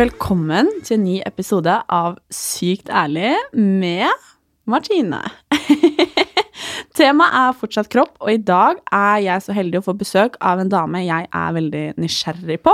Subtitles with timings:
[0.00, 4.08] Velkommen til en ny episode av Sykt ærlig med
[4.70, 5.18] Martine.
[6.96, 10.62] Temaet er fortsatt kropp, og i dag er jeg så heldig å få besøk av
[10.62, 12.72] en dame jeg er veldig nysgjerrig på.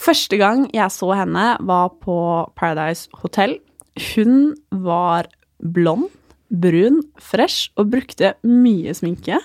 [0.00, 2.16] Første gang jeg så henne, var på
[2.56, 3.58] Paradise Hotel.
[4.14, 5.28] Hun var
[5.60, 6.08] blond,
[6.48, 9.42] brun, fresh og brukte mye sminke.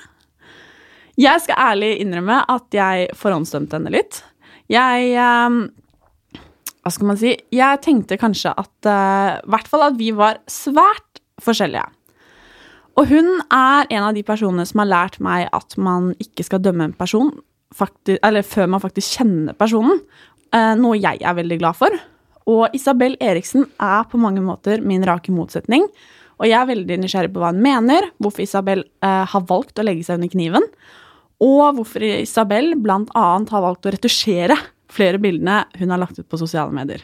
[1.20, 4.24] Jeg skal ærlig innrømme at jeg forhåndsdømte henne litt.
[4.72, 5.66] Jeg ehm,
[6.82, 7.36] hva skal man si?
[7.54, 11.86] Jeg tenkte kanskje at eh, I hvert fall at vi var svært forskjellige.
[13.00, 16.64] Og hun er en av de personene som har lært meg at man ikke skal
[16.64, 17.32] dømme en person
[17.78, 20.02] faktisk, eller før man faktisk kjenner personen.
[20.52, 22.02] eh, noe jeg er veldig glad for.
[22.50, 25.86] Og Isabel Eriksen er på mange måter min rake motsetning.
[26.42, 29.86] Og jeg er veldig nysgjerrig på hva hun mener, hvorfor Isabel eh, har valgt å
[29.86, 30.66] legge seg under kniven,
[31.42, 34.58] og hvorfor Isabel annet har valgt å retusjere
[34.92, 37.02] flere bildene hun har lagt ut på sosiale medier.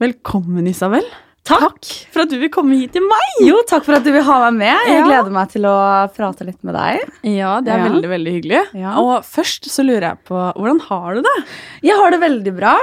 [0.00, 1.06] Velkommen, Isabel.
[1.46, 3.36] Takk for at du vil komme hit til meg.
[3.46, 4.88] Jo, takk for at du vil ha meg med.
[4.90, 5.04] Jeg Ja.
[5.06, 5.76] gleder meg til å
[6.12, 7.04] prate litt med deg.
[7.22, 7.88] Ja, det er Ja.
[7.88, 8.62] veldig, veldig hyggelig.
[8.74, 8.98] Ja.
[8.98, 11.44] Og først så lurer jeg på, hvordan har du det?
[11.82, 12.76] Jeg har det veldig bra.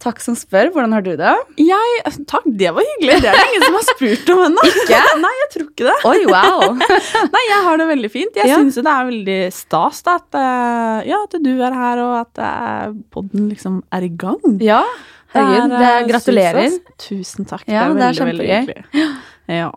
[0.00, 0.70] Takk som spør.
[0.72, 1.32] Hvordan har du det?
[1.60, 3.18] Jeg, takk, det var hyggelig.
[3.20, 4.62] Det er det ingen som har spurt om ennå.
[4.70, 5.00] Ikke?
[5.24, 5.96] Nei, jeg tror ikke det.
[6.08, 6.64] Oi, wow.
[7.34, 8.38] Nei, jeg har det veldig fint.
[8.40, 8.56] Jeg Ja.
[8.62, 12.14] syns jo det er veldig stas da, at, eh, ja, at du er her, og
[12.22, 14.40] at uh, podden liksom er i gang.
[14.64, 14.80] Ja,
[15.36, 15.68] herregud.
[15.68, 16.70] Det Det er, eh, gratulerer.
[16.70, 16.96] Synes.
[17.04, 17.68] Tusen takk.
[17.68, 19.14] Ja, det er veldig, veldig hyggelig.
[19.60, 19.68] Ja.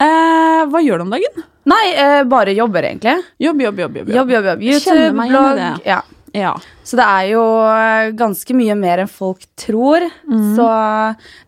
[0.00, 1.42] Eh, hva gjør du om dagen?
[1.70, 3.16] Nei, eh, bare jobber, egentlig.
[3.38, 3.96] Jobb, jobb, jobb.
[4.00, 4.62] jobb, Jobb, jobb, jobb.
[4.64, 5.56] Jeg YouTube, blogg.
[5.60, 5.72] det.
[5.86, 5.98] Ja.
[6.36, 6.52] Ja.
[6.86, 10.06] Så det er jo eh, ganske mye mer enn folk tror.
[10.28, 10.54] Mm.
[10.56, 10.68] Så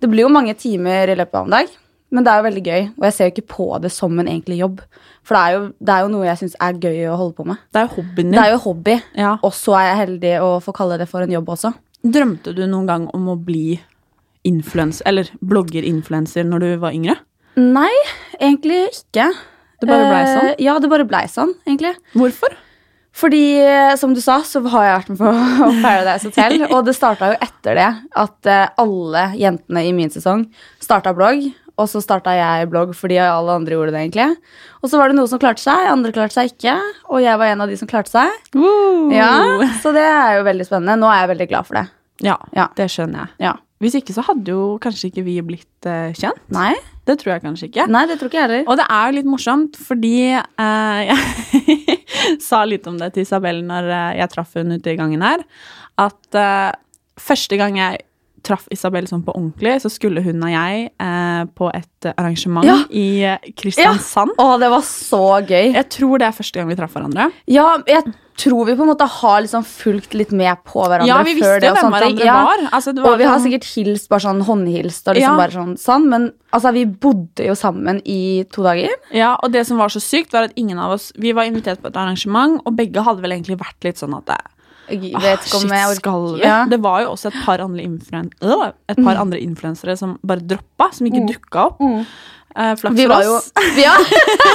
[0.03, 1.79] det blir jo mange timer i løpet av en dag.
[2.13, 4.29] Men det er jo veldig gøy, og jeg ser jo ikke på det som en
[4.29, 4.83] egentlig jobb.
[5.25, 7.47] For det er jo, det er jo noe jeg syns er gøy å holde på
[7.49, 7.63] med.
[7.73, 8.35] Det er jo hobbyen din.
[8.37, 9.31] Det er jo hobby, ja.
[9.41, 11.73] og så er jeg heldig å få kalle det for en jobb også.
[12.03, 13.79] Drømte du noen gang om å bli
[14.45, 17.17] influenser, eller blogger-influenser når du var yngre?
[17.57, 17.93] Nei,
[18.41, 19.31] egentlig ikke.
[19.81, 20.51] Det bare blei sånn?
[20.51, 21.95] Eh, ja, det bare blei sånn, egentlig.
[22.13, 22.59] Hvorfor?
[23.13, 26.63] Fordi, eh, som du sa, så har jeg vært med på Paradise Hotel.
[26.75, 27.89] og det starta jo etter det
[28.25, 30.47] at eh, alle jentene i min sesong
[30.83, 31.51] starta blogg.
[31.81, 34.27] Og så starta jeg blogg fordi alle andre gjorde det, egentlig.
[34.85, 36.75] Og så var det noen som klarte seg, andre klarte seg ikke.
[37.09, 38.29] Og jeg var en av de som klarte seg.
[39.13, 39.31] Ja,
[39.81, 40.99] Så det er jo veldig spennende.
[41.01, 41.87] Nå er jeg veldig glad for det.
[42.23, 42.69] Ja, Ja.
[42.77, 43.33] det skjønner jeg.
[43.49, 43.55] Ja.
[43.83, 46.39] Hvis ikke så hadde jo kanskje ikke vi blitt uh, kjent.
[46.55, 46.75] Nei,
[47.09, 47.89] Det tror jeg kanskje ikke.
[47.91, 48.67] nei det tror ikke jeg heller.
[48.71, 51.99] Og det er jo litt morsomt, fordi eh, jeg
[52.49, 55.43] sa litt om det til Isabel når eh, jeg traff henne ute i gangen her,
[56.03, 56.71] at eh,
[57.21, 58.05] første gang jeg
[58.43, 62.81] traff Isabel sånn på ordentlig, så skulle hun og jeg eh, på et arrangement Ja.
[62.91, 63.07] i
[63.55, 63.57] Kristiansand.
[63.57, 64.31] Kristiansand.
[64.39, 65.73] Å, det var så gøy.
[65.75, 67.31] Jeg tror det er første gang vi traff hverandre.
[67.47, 71.19] Ja, jeg tror vi på en måte har liksom fulgt litt med på hverandre Ja,
[71.23, 71.69] vi før det.
[71.71, 72.39] og hvem hverandre Ja.
[72.47, 72.63] var.
[72.73, 75.37] Altså, var Og vi har sånn- sikkert hilst bare sånn håndhilst og liksom Ja.
[75.37, 76.09] bare sånn, sånn.
[76.09, 78.89] Men altså, vi bodde jo sammen i to dager.
[79.13, 81.79] Ja, og det som var så sykt, var at ingen av oss Vi var invitert
[81.83, 84.39] på et arrangement, og begge hadde vel egentlig vært litt sånn at det,
[84.91, 86.41] Jeg ah, vet ikke om shit, jeg orker- skal vi?
[86.43, 86.59] Ja.
[86.69, 90.41] Det var jo også et par andre, influen øh, et par andre influensere som bare
[90.41, 91.81] droppa, som ikke dukka opp.
[92.53, 93.37] Eh, flaks Vi for var jo,
[93.87, 93.95] ja.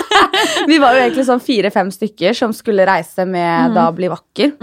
[0.70, 4.54] vi var jo egentlig sånn fire-fem stykker som skulle reise med da Bli vakker.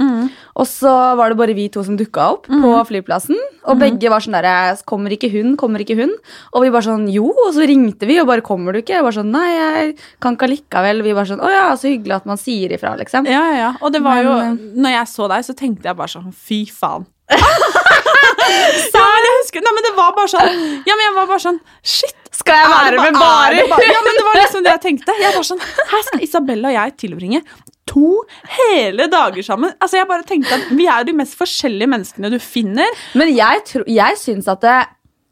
[0.55, 3.39] Og så var det bare vi to som dukka opp på flyplassen.
[3.67, 5.55] Og begge var sånn derre Kommer ikke hun?
[5.59, 6.13] Kommer ikke hun?
[6.53, 7.31] Og vi bare sånn Jo.
[7.47, 8.99] Og så ringte vi, og bare Kommer du ikke?
[8.99, 11.03] Jeg bare sånn Nei, jeg kan ikke allikevel.
[11.07, 13.27] Vi bare sånn Å ja, så hyggelig at man sier ifra, liksom.
[13.31, 13.73] Ja, ja, ja.
[13.81, 16.31] Og det var Men, jo eh, Når jeg så deg, så tenkte jeg bare sånn
[16.35, 17.09] Fy faen.
[17.35, 20.51] ja, men jeg husker, nei, men det var bare sånn
[20.85, 24.17] Ja, men jeg var bare sånn Shit, Skal jeg være med ba- bare Ja, men
[24.19, 25.15] det var liksom det jeg tenkte.
[25.23, 27.43] Jeg var sånn, Her skal Isabella og jeg tilbringe
[27.87, 28.09] to
[28.57, 29.75] hele dager sammen.
[29.79, 32.91] Altså, Jeg bare tenkte at Vi er jo de mest forskjellige menneskene du finner.
[33.15, 34.79] Men jeg, tro, jeg syns at det,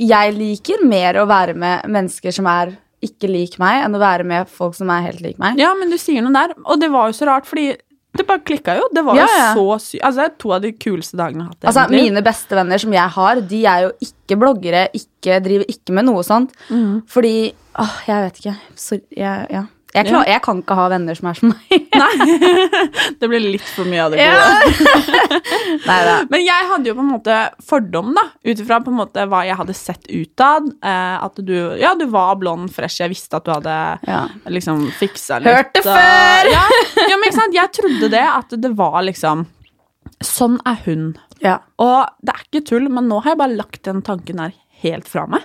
[0.03, 4.23] jeg liker mer å være med mennesker som er ikke lik meg, enn å være
[4.29, 5.57] med folk som er helt lik meg.
[5.59, 6.53] Ja, men du sier noe der.
[6.71, 7.73] Og det var jo så rart, fordi
[8.17, 8.89] det bare klikka jo.
[8.93, 9.55] Det var Ja, ja.
[9.57, 10.03] jo så sykt.
[10.05, 11.65] Altså, det to av de kuleste dagene jeg har hatt.
[11.71, 12.03] Altså, egentlig.
[12.11, 16.05] Mine beste venner som jeg har, de er jo ikke bloggere, ikke, driver ikke med
[16.11, 16.53] noe sånt.
[16.71, 17.03] Mm.
[17.09, 17.35] Fordi
[17.81, 18.57] åh, Jeg vet ikke.
[18.77, 19.03] Sorry.
[19.17, 19.65] jeg, ja.
[19.93, 21.83] Jeg, klar, jeg kan ikke ha venner som er som meg.
[23.21, 24.37] Det blir litt for mye av det gode.
[25.85, 26.17] Ja.
[26.33, 27.37] Men jeg hadde jo på en måte
[27.69, 30.71] fordom, da, ut ifra hva jeg hadde sett utad.
[30.81, 33.03] Eh, at du Ja, du var blond, fresh.
[33.03, 33.77] Jeg visste at du hadde
[34.09, 34.23] Ja.
[34.49, 35.53] liksom fiksa litt.
[35.53, 36.49] Hørt det før!
[36.53, 36.65] Ja,
[37.11, 37.59] ja, men ikke sant.
[37.59, 39.47] Jeg trodde det, at det var liksom
[40.23, 41.17] Sånn er hun.
[41.43, 41.57] Ja.
[41.83, 44.53] Og det er ikke tull, men nå har jeg bare lagt den tanken der
[44.85, 45.43] helt fra meg.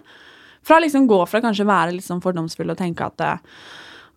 [0.67, 3.31] Fra liksom gå fra kanskje være litt sånn fordomsfull og tenke at det,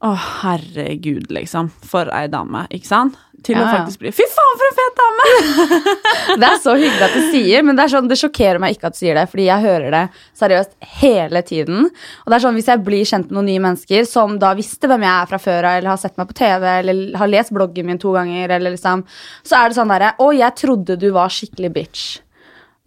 [0.00, 1.67] å, herregud, liksom.
[1.85, 3.19] For ei dame, ikke sant?
[3.44, 5.26] Til Ja, å faktisk bli Fy faen, for en fet dame!
[6.41, 8.97] Det er så hyggelig at du sier, men det, sånn, det sjokkerer meg ikke at
[8.97, 10.02] du sier det, fordi jeg hører det
[10.41, 11.88] seriøst hele tiden.
[11.88, 14.88] Og det er sånn, Hvis jeg blir kjent med noen nye mennesker som da visste
[14.91, 17.52] hvem jeg er fra før av, eller har sett meg på TV, eller har lest
[17.56, 19.05] bloggen min to ganger, eller liksom,
[19.44, 22.05] så er det sånn derre Å, jeg trodde du var skikkelig bitch.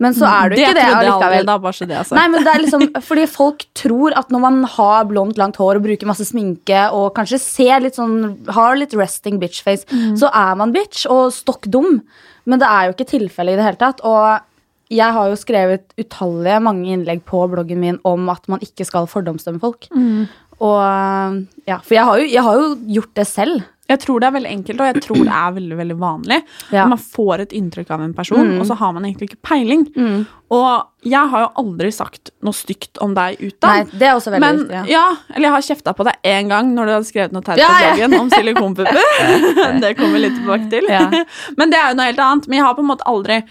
[0.04, 1.48] Men så er du ikke det allikevel.
[1.48, 2.18] da, bare så det altså.
[2.18, 5.80] Nei, men det er liksom Fordi folk tror at når man har blondt, langt hår
[5.80, 8.18] og bruker masse sminke og kanskje ser litt sånn
[8.54, 9.88] Har litt resting bitch-face,
[10.20, 12.02] så er man bitch og stokk dum.
[12.50, 14.04] Men det er jo ikke tilfellet i det hele tatt.
[14.04, 14.44] Og
[14.94, 19.08] jeg har jo skrevet utallige mange innlegg på bloggen min om at man ikke skal
[19.10, 19.88] fordomsdømme folk.
[20.64, 22.68] Og ja, For jeg har, jo, jeg har jo
[23.00, 23.64] gjort det selv.
[23.94, 26.40] Jeg tror det er veldig enkelt, og jeg tror det er veldig veldig vanlig.
[26.76, 26.88] Ja.
[26.92, 29.86] Man får et inntrykk av en person, og så har man egentlig ikke peiling.
[30.54, 33.68] Og jeg har jo aldri sagt noe stygt om deg utad.
[33.68, 34.94] Nei, det er også veldig Men, viktig.
[34.94, 37.58] ja, eller jeg har kjefta på deg én gang når du hadde skrevet noe teit
[37.58, 37.92] på Ja, ja.
[37.98, 39.02] bloggen om silikonpupper.
[39.84, 40.90] det kommer litt tilbake til.
[40.92, 41.08] Ja.
[41.60, 42.50] Men det er jo noe helt annet.
[42.50, 43.44] Men jeg har på en måte aldri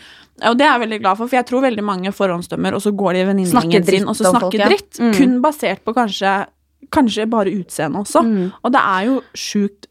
[0.49, 2.91] og det er jeg veldig glad for, for jeg tror veldig mange forhåndsdømmer, og så
[2.99, 4.69] går de i venninnegjengen sin og så snakker ja.
[4.73, 4.99] dritt.
[4.99, 5.13] Mm.
[5.15, 6.33] Kun basert på kanskje,
[6.95, 8.25] kanskje bare utseendet også.
[8.27, 8.49] Mm.
[8.59, 9.87] Og det er jo sjukt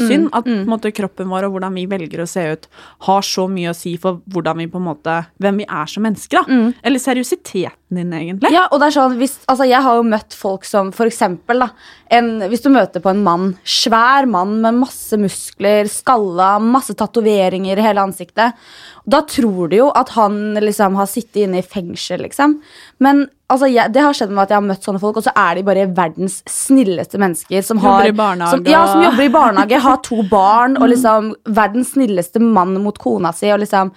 [0.00, 2.68] synd at på måte, kroppen vår og hvordan vi velger å se ut,
[3.06, 6.02] har så mye å si for hvordan vi på en måte, hvem vi er som
[6.02, 6.42] mennesker.
[6.42, 6.58] da.
[6.82, 8.50] Eller seriøsiteten din, egentlig.
[8.50, 11.62] Ja, og det er sånn, hvis, altså Jeg har jo møtt folk som for eksempel
[11.62, 11.68] da,
[12.10, 17.78] en, Hvis du møter på en mann, svær mann med masse muskler, skalla, masse tatoveringer
[17.78, 18.58] i hele ansiktet.
[19.04, 22.56] Da tror du jo at han liksom har sittet inne i fengsel, liksom.
[23.04, 25.34] Men altså, jeg, det har skjedd med at jeg har møtt sånne folk, og så
[25.36, 27.64] er de bare verdens snilleste mennesker.
[27.66, 30.88] Som Jobber har, i barnehage som, ja, som jobber i barnehage, har to barn, og
[30.92, 33.50] liksom verdens snilleste mann mot kona si.
[33.52, 33.92] og liksom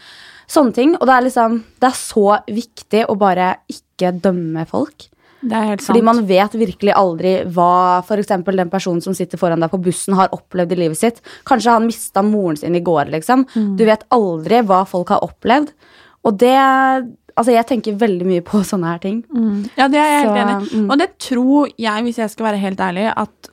[0.48, 0.94] Sånne ting.
[0.95, 5.10] Og det er liksom Det er så viktig å bare ikke dømme folk.
[5.45, 5.84] Helt.
[5.86, 10.16] Fordi man vet virkelig aldri hva eksempel den personen som sitter foran deg på bussen,
[10.18, 11.22] har opplevd i livet sitt.
[11.45, 13.45] Kanskje han mista moren sin i går, liksom.
[13.78, 15.74] Du vet aldri hva folk har opplevd.
[16.25, 16.56] Og det
[17.38, 19.19] Altså, jeg tenker veldig mye på sånne her ting.
[19.78, 20.80] Ja, det er jeg helt Så, enig i.
[20.81, 20.88] mm.
[20.89, 23.50] Og det tror jeg, hvis jeg skal være helt ærlig, at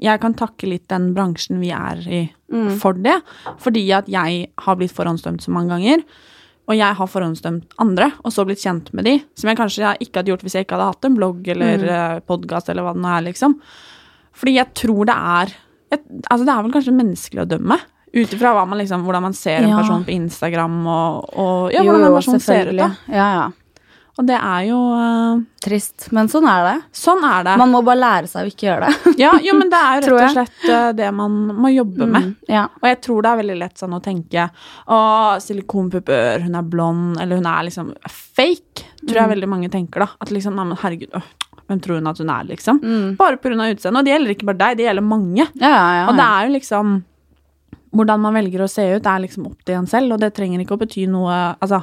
[0.00, 2.70] jeg kan takke litt den bransjen vi er i Mm.
[2.80, 3.18] for det.
[3.60, 6.00] Fordi at jeg har blitt forhåndsdømt så mange ganger.
[6.68, 9.14] Og jeg har forhåndsdømt andre, og så blitt kjent med de.
[9.38, 12.26] Som jeg kanskje ikke hadde gjort hvis jeg ikke hadde hatt en blogg eller mm.
[12.28, 13.54] podkast eller hva det nå er, liksom.
[14.38, 15.54] Fordi jeg tror det er
[15.88, 17.78] et, Altså, det er vel kanskje menneskelig å dømme.
[18.08, 19.78] Ut ifra liksom, hvordan man ser en Ja.
[19.80, 22.76] person på Instagram og, og ja, Jo, hvordan en person ser ut.
[22.76, 22.90] da.
[23.08, 23.48] Ja, ja.
[24.18, 26.08] Og det er jo uh, Trist.
[26.16, 26.74] Men sånn er det.
[26.96, 27.52] Sånn er det.
[27.60, 29.12] Man må bare lære seg å ikke gjøre det.
[29.20, 32.32] Ja, jo, men det er jo rett og slett uh, det man må jobbe med.
[32.50, 32.64] Ja.
[32.80, 34.48] Og jeg tror det er veldig lett sånn å tenke
[34.90, 34.98] Å,
[35.44, 38.86] silikonpupper, hun er blond, eller hun er liksom fake.
[39.04, 39.20] Tror Mm.
[39.22, 40.08] jeg veldig mange tenker, da.
[40.20, 41.28] At liksom, nei, men herregud, øh,
[41.68, 42.80] hvem tror hun at hun er, liksom?
[42.82, 43.16] Mm.
[43.20, 43.98] Bare av utseendet.
[44.00, 45.46] Og det gjelder ikke bare deg, det gjelder mange.
[45.60, 46.08] Ja, ja, ja.
[46.10, 46.98] Og det er jo liksom
[47.88, 50.60] Hvordan man velger å se ut, er liksom opp til en selv, og det trenger
[50.60, 51.78] ikke å bety noe Altså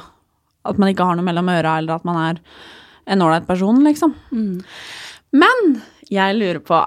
[0.68, 2.40] at man ikke har noe mellom øra, eller at man er
[3.06, 4.16] en ålreit person, liksom.
[4.34, 4.64] Mm.
[5.36, 5.78] Men
[6.12, 6.78] jeg lurer på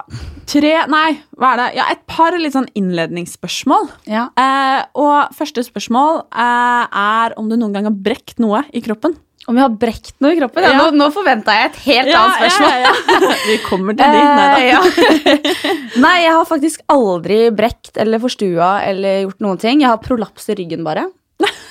[0.49, 1.69] tre Nei, hva er det?
[1.77, 3.89] Ja, et par litt sånn innledningsspørsmål.
[4.09, 4.29] ja.
[4.39, 9.17] Eh, og første spørsmål eh, er om du noen gang har brekt noe i kroppen.
[9.49, 10.65] Om jeg har brekt noe i kroppen?
[10.65, 10.75] Ja.
[10.77, 12.73] Nå, nå forventa jeg et helt annet spørsmål.
[12.83, 13.37] Ja, ja, ja.
[13.49, 14.65] Vi kommer til din, Nei.
[14.69, 15.53] Eh.
[16.05, 19.81] Nei, jeg har faktisk aldri brekt eller forstua eller gjort noen ting.
[19.83, 21.07] Jeg har prolaps i ryggen, bare.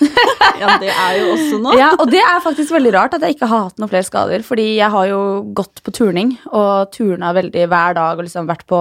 [0.58, 1.76] Ja, det er jo også noe.
[1.78, 4.42] Ja, Og det er faktisk veldig rart at jeg ikke har hatt noen flere skader.
[4.46, 5.20] Fordi jeg har jo
[5.54, 8.80] gått på turning og turna veldig hver dag og liksom vært på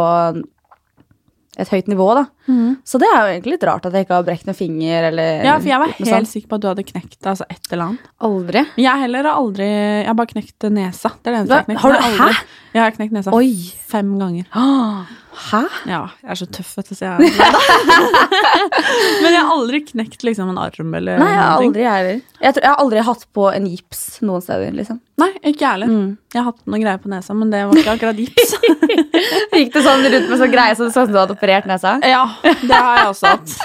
[1.58, 2.24] et høyt nivå, da.
[2.86, 5.42] Så det er jo egentlig litt rart at jeg ikke har brekt en finger eller
[5.48, 8.12] Ja, for jeg var helt sikker på at du hadde knekt altså et eller annet.
[8.28, 8.62] Aldri.
[8.78, 11.10] Jeg heller har aldri Jeg har bare knekt nesa.
[11.18, 11.82] Det er det eneste jeg har knekt.
[11.82, 12.44] Har du- hæ?
[12.78, 13.50] Jeg har knekt nesa Oi.
[13.90, 14.46] fem ganger.
[15.38, 15.60] Hæ?
[15.86, 17.32] Ja, jeg er så tøff, vet du, så jeg.
[19.22, 22.18] Men jeg har aldri knekt liksom en arm eller Nei, jeg har aldri jeg heller.
[22.42, 25.00] Jeg, tror, jeg har aldri hatt på en gips noen steder, liksom.
[25.22, 25.94] Nei, ikke jeg heller.
[25.94, 26.10] Mm.
[26.34, 28.56] Jeg har hatt noen greier på nesa, men det var ikke akkurat gips.
[29.58, 31.70] Gikk det sånn rundt med sånn greie så det så ut som du hadde operert
[31.70, 31.96] nesa?
[32.16, 33.58] ja, det har jeg også hatt.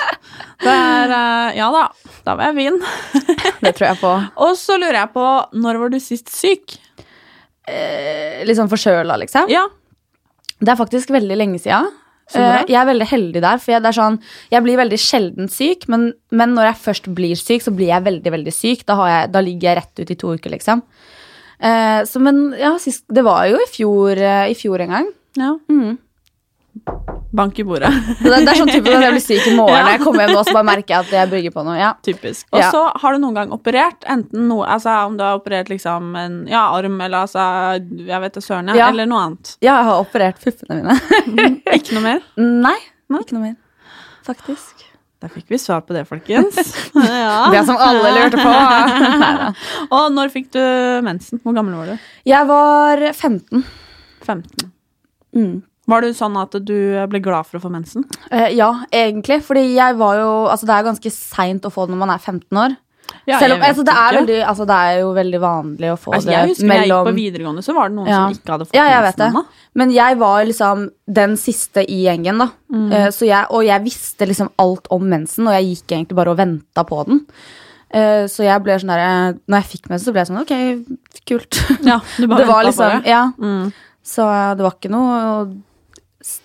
[0.62, 1.85] Det er eh, Ja da,
[2.29, 2.81] da var jeg fin.
[3.64, 4.14] Det tror jeg på.
[4.47, 5.26] Og så lurer jeg på,
[5.64, 6.76] når var du sist syk?
[7.69, 9.49] Eh, Litt sånn forkjøla, liksom.
[9.52, 9.67] Ja.
[10.62, 11.83] Det er faktisk veldig lenge bra.
[12.33, 14.21] Eh, Jeg er veldig heldig der, for jeg, sånn,
[14.52, 18.07] jeg blir veldig sjelden syk, men, men når jeg først blir syk, så blir jeg
[18.07, 18.87] veldig, veldig syk.
[18.88, 20.85] Da, har jeg, da ligger jeg rett ut i to uker, liksom.
[21.62, 25.12] Eh, så, men ja, sist, det var jo i fjor, eh, i fjor en gang.
[25.37, 25.52] ja.
[25.69, 25.99] Mm.
[27.33, 27.88] Bank i bordet.
[28.21, 29.83] Det, det er sånn typisk at jeg blir syk i morgen Ja.
[29.87, 31.76] når jeg kommer hjem nå, så bare merker jeg at jeg brygger på noe.
[31.81, 31.91] Ja.
[32.05, 32.47] Typisk.
[32.52, 32.69] Og Ja.
[32.75, 36.37] så har du noen gang operert, enten noe Altså om du har operert liksom en
[36.50, 37.47] ja, arm eller altså
[37.81, 38.88] Jeg vet da søren, Ja.
[38.93, 39.57] eller noe annet.
[39.64, 41.57] ja, jeg har operert puppene mine.
[41.73, 42.21] Ikke noe mer?
[42.69, 42.76] Nei,
[43.23, 43.57] ikke noe mer.
[44.29, 44.85] Faktisk.
[45.23, 46.57] Da fikk vi svar på det, folkens.
[46.99, 47.49] ja.
[47.55, 48.52] Det som alle lurte på.
[48.52, 49.52] Neida.
[49.95, 50.61] Og når fikk du
[51.07, 51.41] mensen?
[51.45, 52.09] Hvor gammel var du?
[52.29, 53.62] Jeg var 15.
[54.26, 54.73] 15.
[55.38, 55.62] Mm.
[55.91, 56.77] Var du sånn at du
[57.11, 58.05] ble glad for å få mensen?
[58.31, 59.41] Uh, ja, egentlig.
[59.43, 62.23] Fordi jeg var jo Altså, det er ganske seint å få det når man er
[62.23, 62.77] 15 år.
[63.29, 66.15] Ja, Selv om, altså, det, er veldig, altså, det er jo veldig vanlig å få
[66.15, 68.21] altså, det Jeg husker da jeg gikk på videregående, så var det noen Ja.
[68.23, 69.27] som ikke hadde fått Ja, jeg vet det.
[69.27, 69.43] ennå.
[69.83, 70.85] Men jeg var liksom
[71.19, 72.49] den siste i gjengen, da.
[72.73, 72.87] Mm.
[72.95, 76.33] Uh, så jeg, og jeg visste liksom alt om mensen, og jeg gikk egentlig bare
[76.33, 77.21] og venta på den.
[77.93, 80.53] Eh, så jeg ble sånn der, Når jeg fikk mensen, så ble jeg sånn Ok,
[81.29, 81.59] kult.
[81.85, 83.11] Ja, du bare det var liksom, på det.
[83.12, 83.25] ja.
[83.37, 83.67] Mm.
[84.03, 84.25] Så
[84.57, 85.19] det var ikke noe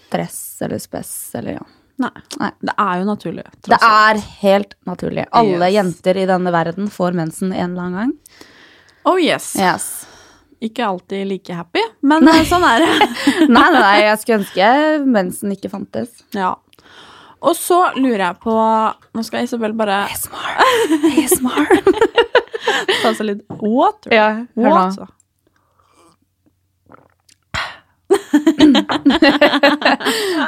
[0.07, 1.65] stress eller spess eller ja.
[1.97, 2.11] Nei.
[2.37, 2.51] Nei.
[2.61, 3.43] Det er jo naturlig.
[3.65, 5.23] Det er helt naturlig.
[5.33, 5.73] Alle Yes.
[5.79, 8.11] jenter i denne verden får mensen en eller annen gang.
[9.09, 9.55] Oh yes.
[9.57, 9.87] Yes.
[10.61, 12.43] Ikke alltid like happy, men nei.
[12.49, 13.09] sånn er det.
[13.49, 14.69] Nei, nei, nei, jeg skulle ønske
[15.05, 16.23] mensen ikke fantes.
[16.33, 16.55] Ja.
[17.45, 18.53] Og så lurer jeg på
[19.13, 21.67] Nå skal Isabel bare ASMR.
[23.03, 24.13] ta seg litt water.
[24.13, 25.07] Ja, hør nå.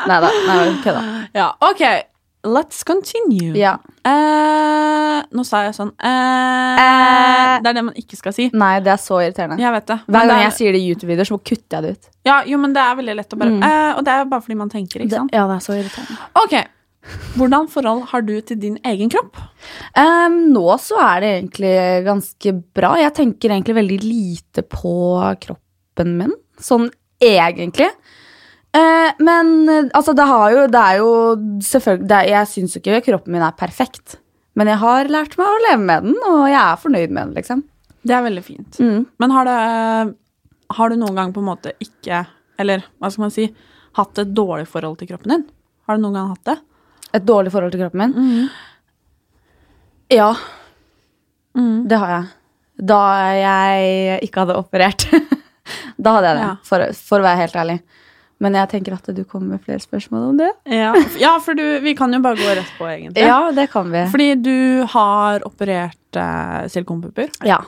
[0.08, 1.02] Nei da, nei, kødda.
[1.36, 1.84] Ja, ok.
[2.48, 3.52] Let's continue.
[3.60, 3.74] Ja.
[4.08, 7.58] Eh, nå sa jeg sånn eh, Eh.
[7.60, 8.46] Det er det man ikke skal si.
[8.56, 9.58] Nei, det er så irriterende.
[9.60, 9.98] Det.
[10.08, 12.10] Hver det gang jeg sier det i YouTube-videoer, så kutter jeg det ut.
[12.30, 13.64] Ja, jo, men det er veldig lett å bare Mm.
[13.68, 15.34] eh, Og det er bare fordi man tenker, ikke sant?
[15.36, 16.18] Ja, det er så irriterende.
[16.40, 16.56] Ok.
[17.36, 19.36] Hvordan forhold har du til din egen kropp?
[19.98, 22.96] Ehm, nå så er det egentlig ganske bra.
[23.00, 24.96] Jeg tenker egentlig veldig lite på
[25.42, 26.32] kroppen min.
[26.60, 26.90] Sånn
[27.24, 27.90] egentlig.
[28.76, 31.14] Eh, men altså, det har jo Det er jo
[31.66, 34.20] selvfølgelig er, Jeg syns jo ikke kroppen min er perfekt.
[34.54, 37.36] Men jeg har lært meg å leve med den, og jeg er fornøyd med den,
[37.38, 37.64] liksom.
[38.04, 38.80] Det er veldig fint.
[38.80, 39.06] Mm.
[39.20, 39.60] Men har det
[40.78, 42.26] Har du noen gang på en måte ikke
[42.60, 43.50] Eller hva skal man si
[43.98, 45.46] hatt et dårlig forhold til kroppen din?
[45.88, 46.58] Har du noen gang hatt det?
[47.18, 48.14] Et dårlig forhold til kroppen min?
[48.14, 48.50] Mm.
[50.14, 50.30] Ja.
[51.90, 52.28] Det har jeg.
[52.90, 53.00] Da
[53.36, 55.08] jeg ikke hadde operert.
[56.04, 56.54] da hadde jeg det, Ja.
[56.70, 57.80] for, for å være helt ærlig.
[58.40, 60.54] Men jeg tenker at du kommer med flere spørsmål om det.
[60.72, 63.26] Ja, ja for du, vi kan jo bare gå rett på, egentlig.
[63.28, 64.06] Ja, det kan vi.
[64.14, 67.34] Fordi du har operert eh, silikonpupper.
[67.48, 67.60] Ja.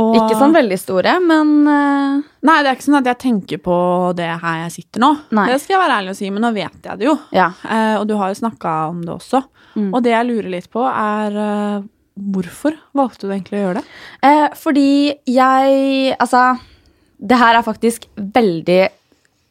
[0.00, 2.22] Og Ikke sånn veldig store, men uh...
[2.48, 3.76] Nei, det er ikke sånn at jeg tenker på
[4.16, 5.10] det her jeg sitter nå.
[5.36, 5.50] Nei.
[5.52, 7.16] Det skal jeg være ærlig og si, men nå vet jeg det jo.
[7.36, 7.50] ja.
[7.60, 9.42] Uh, og du har jo snakka om det også.
[9.76, 9.90] Mm.
[9.90, 11.84] Og det jeg lurer litt på, er uh,
[12.32, 14.48] hvorfor valgte du egentlig å gjøre det?
[14.60, 14.88] Fordi
[15.32, 16.42] jeg Altså,
[17.22, 18.80] det her er faktisk veldig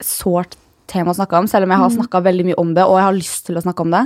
[0.03, 0.57] sårt
[0.91, 3.05] tema å snakke om, selv om jeg har snakka veldig mye om det, og jeg
[3.05, 4.01] har lyst til å snakke om det.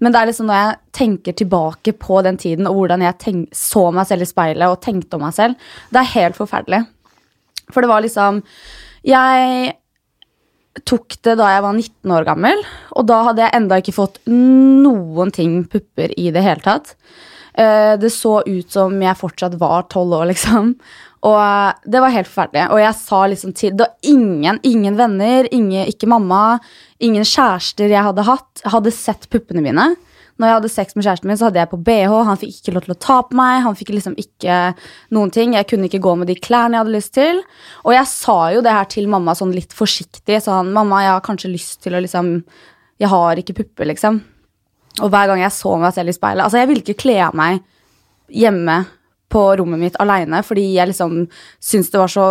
[0.00, 3.42] Men det er liksom når jeg tenker tilbake på den tiden, og hvordan jeg tenk,
[3.52, 5.54] så meg selv i speilet og tenkte om meg selv,
[5.92, 6.86] det er helt forferdelig.
[7.72, 8.42] For det var liksom
[9.04, 9.74] Jeg
[10.88, 12.62] tok det da jeg var 19 år gammel,
[12.96, 16.94] og da hadde jeg enda ikke fått noen ting pupper i det hele tatt.
[17.54, 20.76] Eh, Det så ut som jeg fortsatt var tolv år, liksom.
[21.22, 22.68] Og eh, det var helt forferdelig.
[22.74, 26.58] Og jeg sa liksom til Det ingen, ingen venner, ingen, ikke mamma,
[27.02, 29.92] ingen kjærester jeg hadde hatt, hadde sett puppene mine.
[30.40, 32.14] Når jeg hadde sex med kjæresten min, så hadde jeg på bh.
[32.26, 33.60] Han fikk ikke lov til å ta på meg.
[33.66, 34.56] Han fikk liksom ikke
[35.14, 35.54] noen ting.
[35.54, 37.42] Jeg kunne ikke gå med de klærne jeg hadde lyst til.
[37.84, 40.40] Og jeg sa jo det her til mamma sånn litt forsiktig.
[40.42, 42.38] Sånn, mamma, jeg har kanskje lyst til å liksom
[43.00, 44.20] Jeg har ikke pupper, liksom.
[45.02, 47.34] Og hver gang jeg så meg selv i speilet Altså, jeg ville ikke kle av
[47.34, 47.62] meg
[48.32, 48.76] hjemme
[49.32, 51.24] på rommet mitt aleine fordi jeg liksom
[51.62, 52.26] syntes det var så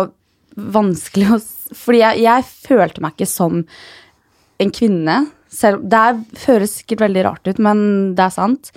[0.54, 1.42] vanskelig å
[1.72, 3.62] Fordi jeg, jeg følte meg ikke som
[4.60, 5.14] en kvinne
[5.52, 7.80] Selv, det er, høres sikkert veldig rart ut, men
[8.16, 8.70] det er sant.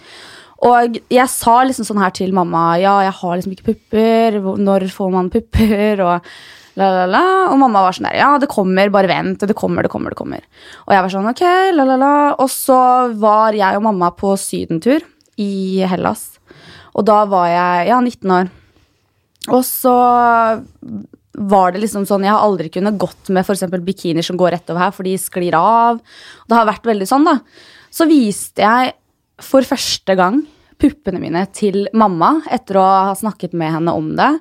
[0.67, 4.39] Og jeg sa liksom sånn her til mamma Ja, jeg har liksom ikke pupper.
[4.60, 6.03] Når får man pupper?
[6.03, 6.29] Og
[6.75, 7.24] la, la, la.
[7.51, 9.44] Og mamma var sånn der Ja, det kommer, bare vent.
[9.48, 10.44] Det kommer, det kommer, det kommer.
[10.84, 11.44] Og jeg var sånn ok,
[11.75, 12.15] la, la, la.
[12.44, 12.79] Og så
[13.24, 15.05] var jeg og mamma på sydentur
[15.39, 16.35] i Hellas.
[16.96, 18.50] Og da var jeg ja, 19 år.
[19.54, 19.96] Og så
[21.36, 23.68] var det liksom sånn Jeg har aldri kunnet gått med f.eks.
[23.84, 26.00] bikinier som går rett over her, for de sklir av.
[26.48, 27.40] Det har vært veldig sånn, da.
[27.94, 28.96] Så viste jeg
[29.44, 30.42] for første gang
[30.80, 34.32] puppene mine til mamma etter å ha snakket med henne om det.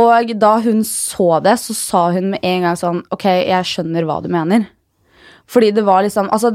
[0.00, 4.06] Og da hun så det, så sa hun med en gang sånn Ok, jeg skjønner
[4.08, 4.64] hva du mener.
[5.50, 6.54] Fordi det var liksom Altså,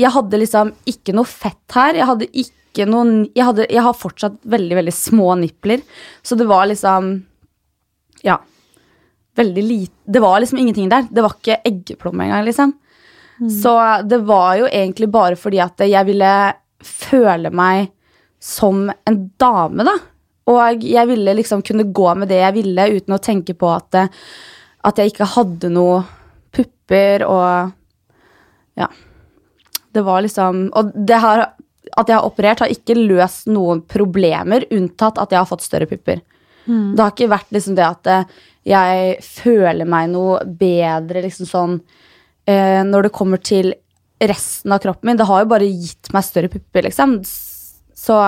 [0.00, 1.98] jeg hadde liksom ikke noe fett her.
[1.98, 5.82] Jeg hadde ikke noen Jeg, hadde, jeg har fortsatt veldig, veldig små nipler.
[6.22, 7.12] Så det var liksom
[8.26, 8.38] Ja.
[9.36, 11.08] Veldig lite Det var liksom ingenting der.
[11.10, 12.74] Det var ikke eggeplomme engang, liksom.
[13.48, 13.72] Så
[14.06, 16.30] det var jo egentlig bare fordi at jeg ville
[16.84, 17.88] føle meg
[18.40, 19.94] som en dame, da.
[20.50, 23.96] Og jeg ville liksom kunne gå med det jeg ville, uten å tenke på at,
[24.84, 26.02] at jeg ikke hadde noe
[26.52, 27.72] pupper og
[28.76, 28.88] Ja.
[29.92, 31.44] Det var liksom Og det har,
[31.96, 35.88] at jeg har operert, har ikke løst noen problemer, unntatt at jeg har fått større
[35.90, 36.22] pupper.
[36.94, 41.78] Det har ikke vært liksom det at eh, jeg føler meg noe bedre, liksom sånn
[42.46, 43.72] eh, Når det kommer til
[44.20, 45.16] resten av kroppen min.
[45.16, 47.16] Det har jo bare gitt meg større pupper, liksom.
[47.96, 48.18] Så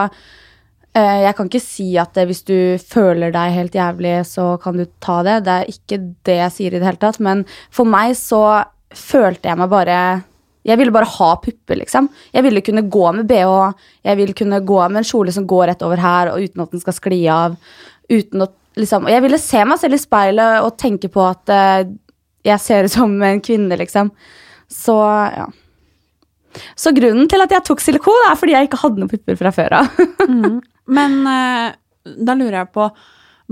[0.97, 4.81] eh, jeg kan ikke si at det, hvis du føler deg helt jævlig, så kan
[4.81, 5.43] du ta det.
[5.45, 7.21] Det er ikke det jeg sier i det hele tatt.
[7.21, 8.43] Men for meg så
[8.97, 9.99] følte jeg meg bare
[10.67, 12.09] jeg ville bare ha pupper, liksom.
[12.35, 15.73] Jeg ville kunne gå med bh, jeg ville kunne gå med en kjole som går
[15.73, 17.57] rett over her, og uten at den skal skli av.
[18.13, 21.83] Uten å, liksom, jeg ville se meg selv i speilet og tenke på at uh,
[22.47, 24.13] jeg ser ut som en kvinne, liksom.
[24.71, 24.97] Så
[25.35, 25.49] ja.
[26.77, 29.55] Så grunnen til at jeg tok silikon, er fordi jeg ikke hadde noen pupper fra
[29.57, 30.03] før av.
[30.99, 31.73] Men uh,
[32.05, 32.87] da lurer jeg på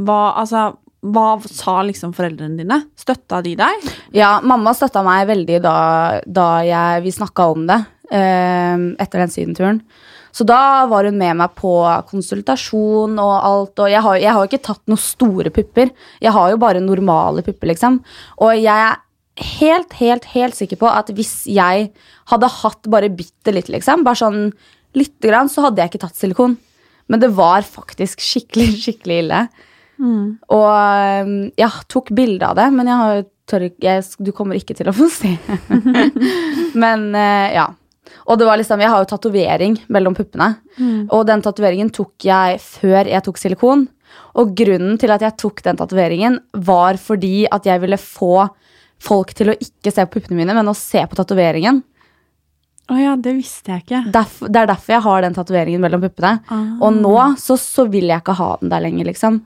[0.00, 0.68] hva, altså,
[1.00, 2.76] hva sa liksom foreldrene dine?
[2.98, 3.88] Støtta de deg?
[4.16, 5.76] Ja, mamma støtta meg veldig da,
[6.26, 7.78] da jeg, vi snakka om det
[8.12, 9.82] eh, etter den sydenturen.
[10.30, 11.72] Så da var hun med meg på
[12.10, 13.80] konsultasjon og alt.
[13.82, 15.90] Og jeg har, jeg har ikke tatt noen store pupper.
[16.22, 17.98] Jeg har jo bare normale pupper, liksom.
[18.44, 19.00] Og jeg er
[19.58, 21.88] helt, helt, helt sikker på at hvis jeg
[22.30, 24.44] hadde hatt bare bitte litt, liksom, bare sånn
[24.98, 26.58] lite grann, så hadde jeg ikke tatt silikon.
[27.10, 29.42] Men det var faktisk skikkelig, skikkelig ille.
[30.00, 34.76] Og ja, jeg tok bilde av det, men jeg har, tør, jeg, du kommer ikke
[34.78, 35.34] til å få se.
[36.82, 37.68] men eh, ja.
[38.30, 40.52] Og det var liksom, jeg har jo tatovering mellom puppene.
[41.14, 43.86] Og den tatoveringen tok jeg før jeg tok silikon.
[44.40, 48.48] Og grunnen til at jeg tok den tatoveringen, var fordi at jeg ville få
[49.00, 51.80] folk til å ikke se på puppene mine, men å se på tatoveringen.
[52.90, 54.02] Å ja, det visste jeg ikke.
[54.14, 56.32] Derf, det er derfor jeg har den tatoveringen mellom puppene.
[56.82, 59.40] Og nå så, så vil jeg ikke ha den der lenger, liksom.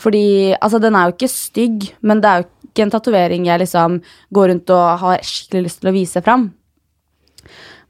[0.00, 3.62] Fordi, altså Den er jo ikke stygg, men det er jo ikke en tatovering jeg
[3.64, 3.98] liksom
[4.32, 6.46] går rundt og har skikkelig lyst til å vise fram.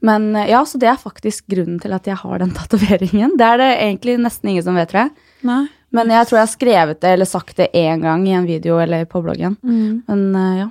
[0.01, 3.37] Men ja, så det er faktisk grunnen til at jeg har den tatoveringen.
[3.39, 5.29] Det er det egentlig nesten ingen som vet, tror jeg.
[5.47, 5.63] Nei.
[5.91, 8.77] Men jeg tror jeg har skrevet det eller sagt det én gang i en video
[8.79, 9.57] eller på bloggen.
[10.07, 10.69] Men eh, ja.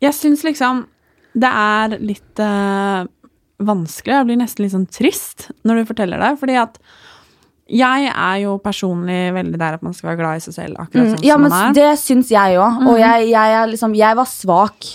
[0.00, 0.86] Jeg syns liksom
[1.36, 3.04] det er litt uh,
[3.62, 4.16] vanskelig.
[4.16, 6.32] Jeg blir nesten litt sånn trist når du forteller det.
[6.40, 6.80] Fordi at
[7.70, 11.06] jeg er jo personlig veldig der at man skal være glad i seg selv akkurat
[11.06, 11.56] Mm, sånn ja, som man er.
[11.60, 12.80] Ja, men det syns jeg òg.
[12.90, 14.88] Og jeg, jeg, er liksom, jeg var svak.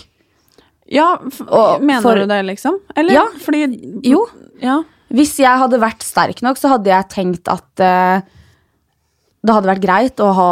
[0.92, 1.06] Ja,
[1.48, 2.76] Og mener for- du det, liksom?
[2.94, 3.12] Eller?
[3.16, 3.24] Ja.
[3.42, 3.62] Fordi
[4.04, 4.26] Jo.
[4.62, 4.82] Ja.
[5.10, 8.20] Hvis jeg hadde vært sterk nok, så hadde jeg tenkt at uh,
[9.46, 10.50] det hadde vært greit å ha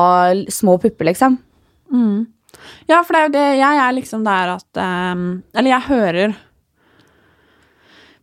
[0.48, 1.38] små pupper, liksom.
[2.88, 4.80] ja, for det er jo det Jeg er liksom der at
[5.14, 6.34] um, Eller jeg hører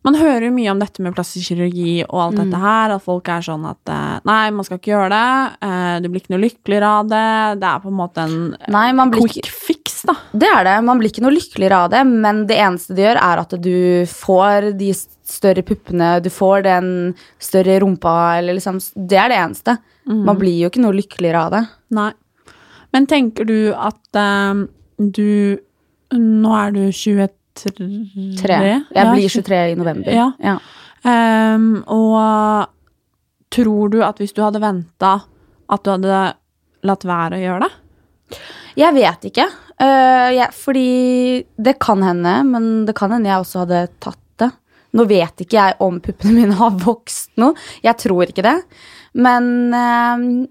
[0.02, 3.28] Man hører jo mye om dette med plastisk kirurgi og alt dette her, at folk
[3.30, 5.58] er sånn at eh, Nei, man skal ikke gjøre det.
[5.68, 7.26] eh, du blir ikke noe lykkeligere av det.
[7.62, 10.16] Det er på en måte en eh, Nei, man blir quick ikke- fix, da.
[10.34, 10.74] Det er det.
[10.88, 13.76] Man blir ikke noe lykkeligere av det, men det eneste det gjør, er at du
[14.10, 14.90] får de
[15.32, 16.88] større puppene, du får den
[17.38, 19.76] større rumpa, eller liksom Det er det eneste.
[20.10, 21.62] Man blir jo ikke noe lykkeligere av det.
[21.94, 22.10] Nei.
[22.92, 24.66] Men tenker du at uh,
[24.98, 25.58] du
[26.12, 27.30] Nå er du 23?
[27.56, 28.58] Tre.
[28.94, 29.42] Jeg blir 23.
[29.42, 30.14] 23 i november.
[30.14, 30.30] Ja.
[30.42, 30.56] Ja.
[31.02, 32.70] Um, og
[33.52, 35.16] tror du at hvis du hadde venta,
[35.72, 36.22] at du hadde
[36.88, 38.40] latt være å gjøre det?
[38.80, 39.46] Jeg vet ikke.
[39.82, 40.88] Uh, jeg, fordi
[41.60, 44.50] det kan hende, men det kan hende jeg også hadde tatt det.
[44.96, 47.56] Nå vet ikke jeg om puppene mine har vokst noe.
[47.84, 48.58] Jeg tror ikke det.
[49.18, 50.46] Men uh,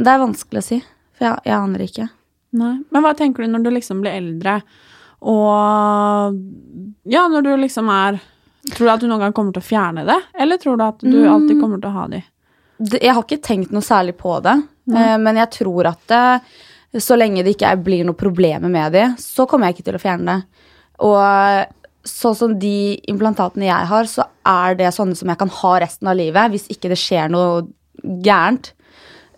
[0.00, 0.80] det er vanskelig å si.
[1.18, 2.08] For jeg, jeg aner ikke.
[2.56, 2.76] Nei.
[2.90, 4.60] Men hva tenker du når du liksom blir eldre,
[5.22, 6.36] og
[7.10, 8.20] Ja, når du liksom er
[8.70, 10.98] Tror du at du noen gang kommer til å fjerne det, eller tror du at
[11.00, 11.30] du Mm.
[11.32, 12.18] alltid kommer til å ha de?
[13.00, 14.52] Jeg har ikke tenkt noe særlig på det,
[14.94, 16.42] eh, men jeg tror at det,
[17.02, 20.02] så lenge det ikke blir noe problemer med de, så kommer jeg ikke til å
[20.04, 20.44] fjerne det.
[21.00, 21.66] Og
[22.04, 26.08] sånn som de implantatene jeg har, så er det sånne som jeg kan ha resten
[26.08, 27.62] av livet hvis ikke det skjer noe
[28.04, 28.72] gærent.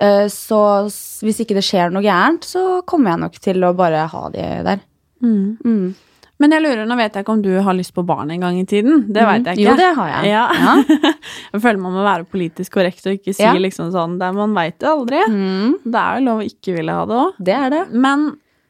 [0.00, 0.90] Eh, Så
[1.22, 4.62] hvis ikke det skjer noe gærent, så kommer jeg nok til å bare ha de
[4.64, 4.80] der.
[5.22, 5.56] Mm.
[5.64, 5.94] Mm.
[6.42, 8.56] Men jeg lurer, nå vet jeg ikke om du har lyst på barn en gang
[8.58, 9.04] i tiden.
[9.14, 9.28] Det mm.
[9.30, 9.66] vet jeg ikke.
[9.70, 10.30] Jo, det har jeg.
[10.32, 10.44] Ja.
[10.58, 11.10] Ja.
[11.52, 13.52] jeg føler man må være politisk korrekt og ikke si Ja.
[13.54, 15.20] liksom sånn det, Man veit det aldri.
[15.30, 15.76] Mm.
[15.84, 17.36] Det er jo lov å ikke ville ha det òg.
[17.38, 17.82] Det er det.
[17.94, 18.24] Men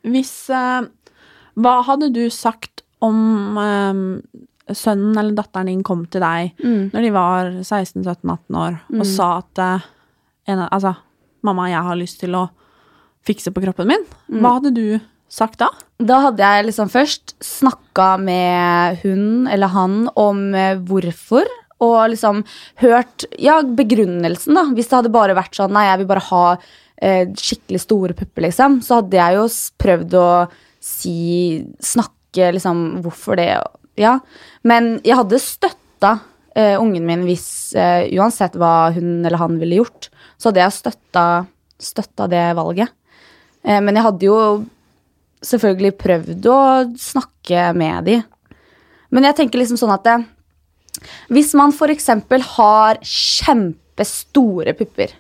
[0.04, 0.82] hvis eh,
[1.62, 4.02] Hva hadde du sagt om eh,
[4.72, 6.90] sønnen eller datteren din kom til deg Mm.
[6.92, 9.08] når de var 16-17-18 år og Mm.
[9.16, 9.88] sa at eh,
[10.52, 10.94] en, Altså,
[11.42, 12.50] mamma, jeg har lyst til å
[13.24, 14.04] fikse på kroppen min.
[14.28, 15.00] Hva hadde du
[15.32, 15.70] sagt da?
[16.02, 21.48] Da hadde jeg liksom først snakka med hun eller han om eh, hvorfor,
[21.82, 22.44] og liksom
[22.82, 24.68] hørt ja, begrunnelsen, da.
[24.76, 26.44] Hvis det hadde bare vært sånn nei, jeg vil bare ha
[27.02, 29.46] eh, skikkelig store pupper, liksom, så hadde jeg jo
[29.82, 30.28] prøvd å
[30.82, 31.16] si
[31.82, 33.50] Snakke liksom hvorfor det,
[34.00, 34.16] ja.
[34.66, 36.14] Men jeg hadde støtta
[36.56, 40.08] eh, ungen min hvis eh, Uansett hva hun eller han ville gjort,
[40.40, 41.26] så hadde jeg støtta,
[41.82, 42.94] støtta det valget.
[43.62, 44.38] Eh, men jeg hadde jo
[45.42, 46.60] selvfølgelig prøvd å
[46.98, 48.18] snakke med de.
[49.12, 50.18] Men jeg tenker liksom sånn at det,
[51.34, 55.14] hvis man eksempel har kjempestore pupper,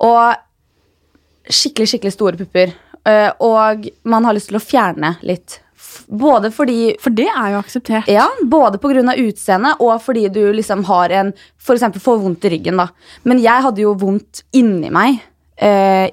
[0.00, 2.72] og skikkelig, skikkelig store pupper,
[3.06, 5.60] øh, og man har lyst til å fjerne litt,
[6.06, 8.08] både fordi For det er jo akseptert.
[8.10, 8.78] ja, både
[9.10, 12.88] av utseendet og fordi du liksom har en For eksempel får vondt i ryggen, da.
[13.24, 15.20] Men jeg hadde jo vondt inni meg.
[15.56, 16.10] Eh,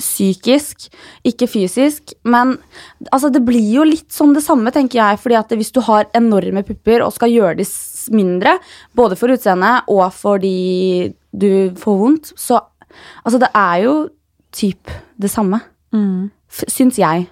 [0.00, 0.88] psykisk,
[1.26, 2.14] ikke fysisk.
[2.26, 2.56] Men
[3.10, 5.20] altså, det blir jo litt sånn det samme, tenker jeg.
[5.22, 7.68] fordi at hvis du har enorme pupper og skal gjøre de
[8.14, 8.58] mindre,
[8.94, 12.62] både for utseendet og fordi du får vondt, så
[13.24, 13.92] Altså, det er jo
[14.54, 15.58] typ det samme.
[15.90, 16.30] Mm.
[16.46, 17.24] Syns jeg.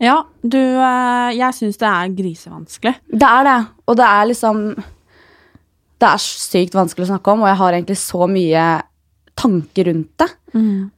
[0.00, 2.94] Ja, du eh, Jeg syns det er grisevanskelig.
[3.12, 4.62] Det er det, og det er liksom
[6.00, 8.64] Det er sykt vanskelig å snakke om, og jeg har egentlig så mye
[9.40, 10.30] tanker rundt det.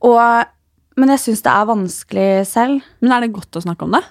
[0.04, 0.52] Og,
[0.98, 2.92] men jeg syns det er vanskelig selv.
[3.00, 4.02] Men er det godt å snakke om det?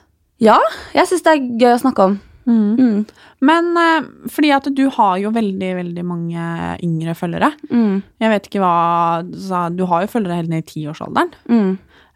[0.41, 0.57] Ja,
[0.95, 2.19] jeg syns det er gøy å snakke om.
[2.49, 3.03] Mm.
[3.45, 6.47] Men eh, fordi at du har jo veldig, veldig mange
[6.83, 7.51] yngre følgere.
[7.69, 8.01] Mm.
[8.21, 11.33] Jeg vet ikke hva Du har jo følgere helt ned i tiårsalderen.
[11.51, 11.71] Mm.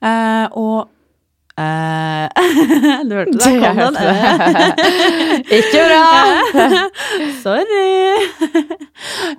[0.06, 0.90] Eh, og
[1.58, 2.28] eh,
[3.08, 3.52] Du hørte det?
[3.62, 4.90] Jeg hørte det.
[5.60, 6.04] Ikke bra!
[7.46, 7.88] Sorry.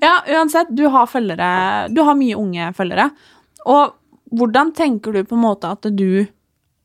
[0.00, 1.50] ja, uansett, du har følgere
[1.92, 3.10] Du har mye unge følgere.
[3.66, 3.94] Og
[4.36, 6.24] hvordan tenker du på en måte at du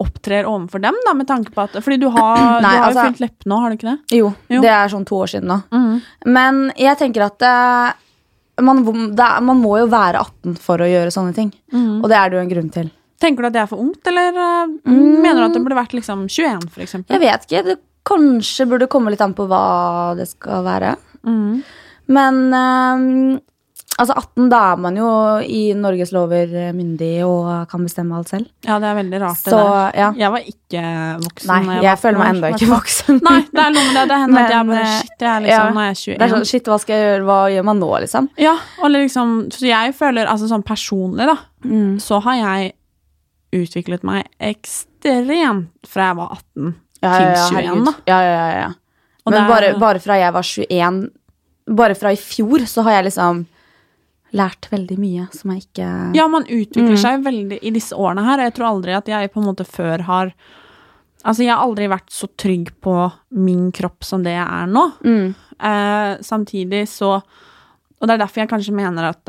[0.02, 3.04] opptrer overfor dem, da, med tanke på at Fordi du har, Nei, du har altså-
[3.06, 4.18] jo fylt lepp nå, har du ikke det?
[4.22, 4.62] Jo, Jo.
[4.64, 5.60] det er sånn to år siden nå.
[5.74, 5.92] Mm.
[6.38, 7.92] Men jeg tenker at eh,
[8.66, 8.82] man,
[9.16, 11.52] det man må jo være 18 for å gjøre sånne ting.
[11.74, 12.02] Mm.
[12.02, 12.90] Og det er det jo en grunn til.
[13.22, 15.22] Tenker du at det er for ungt, eller eh, Mm.
[15.22, 17.14] mener du at det burde vært liksom 21, for eksempel?
[17.16, 17.64] Jeg vet ikke.
[17.70, 17.78] Det
[18.10, 20.96] kanskje burde komme litt an på hva det skal være.
[21.22, 21.62] Mm.
[22.12, 23.40] Men um,
[24.02, 25.10] altså 18, da er man jo
[25.46, 28.48] i Norges lover myndig og kan bestemme alt selv.
[28.66, 29.62] Ja, det er veldig rart, det Så,
[30.02, 30.10] ja.
[30.18, 30.84] Jeg var ikke
[31.28, 31.52] voksen.
[31.54, 33.22] Nei, jeg, jeg, føler meg 18 år, enda ikke voksen.
[33.30, 34.08] Nei, det er noe med det.
[34.10, 35.72] Det hender at jeg bare eh, Shit, jeg er liksom ja.
[35.78, 36.18] Nå er jeg 21.
[36.18, 37.24] Det er sånn, shit, hva skal jeg gjøre?
[37.30, 38.30] Hva gjør man nå, liksom?
[38.42, 42.00] Ja, og liksom Så jeg føler, altså sånn personlig, da, Mm.
[42.02, 42.72] så har jeg
[43.54, 47.86] utviklet meg ekstremt fra jeg var 18 Ja, til ja, ja, 21, herregud.
[47.86, 47.94] da.
[48.08, 48.70] Ja, ja, ja, ja.
[49.26, 51.12] Men det er- bare, bare fra jeg var 21
[51.76, 53.46] Bare fra i fjor så har jeg liksom
[54.34, 56.98] lært veldig mye som jeg ikke Ja, man utvikler Mm.
[56.98, 59.66] seg veldig i disse årene her, og jeg tror aldri at jeg på en måte
[59.66, 60.34] før har
[61.24, 64.92] Altså, jeg har aldri vært så trygg på min kropp som det jeg er nå.
[65.06, 65.36] Mm.
[65.60, 67.22] Eh, samtidig så
[68.02, 69.24] Og det er derfor jeg kanskje mener at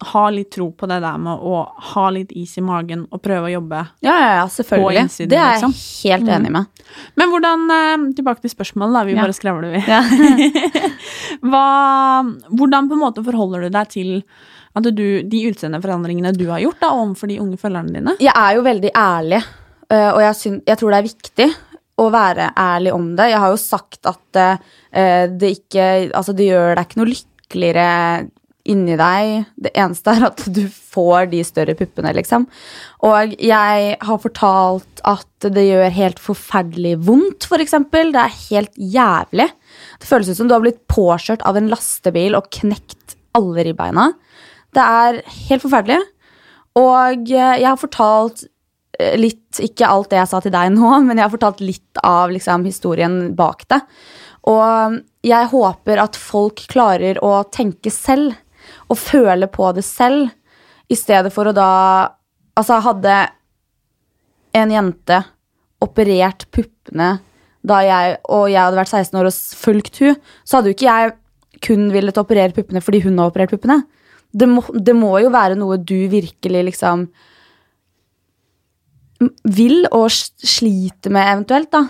[0.00, 1.60] eh, har litt tro på det der med å
[1.94, 3.82] ha litt is i magen og prøve å jobbe.
[4.02, 5.00] Ja, ja, ja, På selvfølgelig.
[5.04, 5.74] innsiden, det er jeg liksom.
[6.10, 6.82] helt enig med.
[7.16, 9.04] Men hvordan eh, Tilbake til spørsmålet, da.
[9.04, 9.22] Vi Ja.
[9.22, 9.84] bare skravler, vi.
[9.86, 10.02] Ja.
[11.44, 11.64] Hva,
[12.54, 14.10] hvordan på en måte forholder du deg til
[14.74, 18.16] at du, de utseendeforandringene du har gjort da, overfor de unge følgerne dine?
[18.22, 19.42] Jeg er jo veldig ærlig,
[19.92, 21.48] øh, og jeg, syn- jeg tror det er viktig
[22.02, 23.28] å være ærlig om det.
[23.30, 24.48] Jeg har jo sagt at det,
[25.38, 27.84] det ikke Altså, det gjør deg ikke noe lykkeligere
[28.64, 29.50] inni deg.
[29.60, 32.46] Det eneste er at du får de større puppene, liksom.
[33.04, 38.14] Og jeg har fortalt at det gjør helt forferdelig vondt, for eksempel.
[38.14, 39.50] Det er helt jævlig.
[40.00, 44.10] Det føles ut som du har blitt påkjørt av en lastebil og knekt alle ribbeina.
[44.74, 46.00] Det er helt forferdelig.
[46.80, 48.46] Og jeg har fortalt
[48.98, 52.02] eh, litt, ikke alt det jeg sa til deg nå, men jeg har fortalt litt
[52.02, 53.82] av liksom, historien bak det.
[54.50, 58.34] Og jeg håper at folk klarer å tenke selv
[58.90, 60.28] og føle på det selv,
[60.90, 61.70] i stedet for å da
[62.54, 63.14] Altså, hadde
[64.54, 65.16] en jente
[65.82, 67.08] operert puppene
[67.66, 70.86] da jeg og jeg hadde vært 16 år og fulgt hun, så hadde jo ikke
[70.86, 71.14] jeg
[71.64, 73.80] kun villet operere puppene fordi hun har operert puppene.
[74.30, 77.08] Det må, det må jo være noe du virkelig liksom
[79.56, 81.84] vil og sliter med eventuelt, da.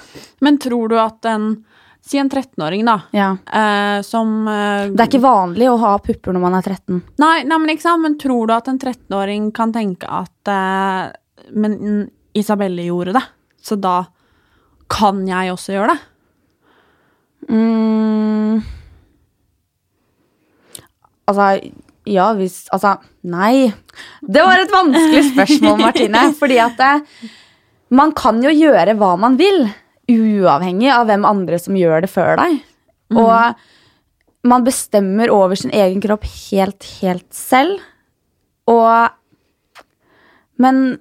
[0.45, 1.49] Men tror du at en
[2.05, 3.31] Si en 13-åring, da, Ja.
[3.49, 6.99] eh, som eh, Det er ikke vanlig å ha pupper når man er 13.
[7.23, 8.03] Nei, nei men, sant?
[8.03, 11.15] men tror du at en 13-åring kan tenke at eh,
[11.57, 13.23] Men Isabelle gjorde det,
[13.63, 14.03] så da
[14.91, 16.01] kan jeg også gjøre det?
[17.55, 18.61] Mm.
[21.29, 21.49] Altså,
[22.05, 23.73] ja, hvis Altså, nei.
[24.21, 26.27] Det var et vanskelig spørsmål, Martine.
[26.41, 27.31] Fordi at det,
[27.95, 29.65] man kan jo gjøre hva man vil,
[30.11, 32.59] uavhengig av hvem andre som gjør det før deg.
[33.15, 33.55] Og
[34.45, 37.81] man bestemmer over sin egen kropp helt, helt selv.
[38.69, 39.11] Og
[40.61, 40.99] Men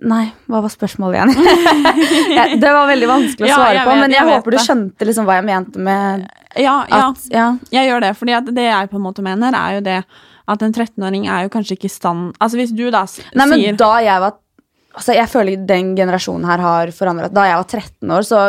[0.00, 1.32] Nei, hva var spørsmålet igjen?
[2.62, 5.04] Det var veldig vanskelig å Ja, svare på, vet- men jeg, jeg håper du skjønte
[5.10, 6.22] liksom hva jeg mente med
[6.56, 7.48] Ja, ja, at ja.
[7.68, 8.14] jeg gjør det.
[8.16, 9.98] fordi det jeg på en måte mener, er jo det
[10.50, 13.44] at en 13-åring er jo kanskje ikke i stand Altså hvis du da s- Nei,
[13.52, 14.38] men da jeg var
[14.94, 17.32] Altså, jeg føler den generasjonen her har forandret.
[17.36, 18.40] Da jeg var 13 år, så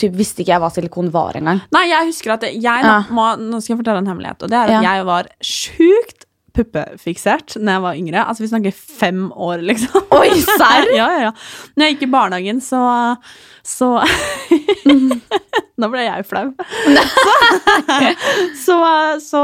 [0.00, 1.60] typ, visste ikke jeg hva silikon var engang.
[1.74, 3.02] Nei, jeg husker at jeg Ja.
[3.10, 4.42] må, nå skal jeg fortelle en hemmelighet.
[4.42, 4.94] Og det er at Ja.
[4.96, 6.24] jeg var sjukt
[6.54, 8.24] puppefiksert når jeg var yngre.
[8.26, 10.02] Altså Vi snakker fem år, liksom.
[10.10, 10.88] Oi, serr?
[10.98, 11.32] ja, ja, ja.
[11.76, 13.16] Når jeg gikk i barnehagen, så
[13.62, 14.00] Så
[15.80, 16.50] Nå ble jeg flau.
[18.64, 18.76] så
[19.20, 19.40] Så, så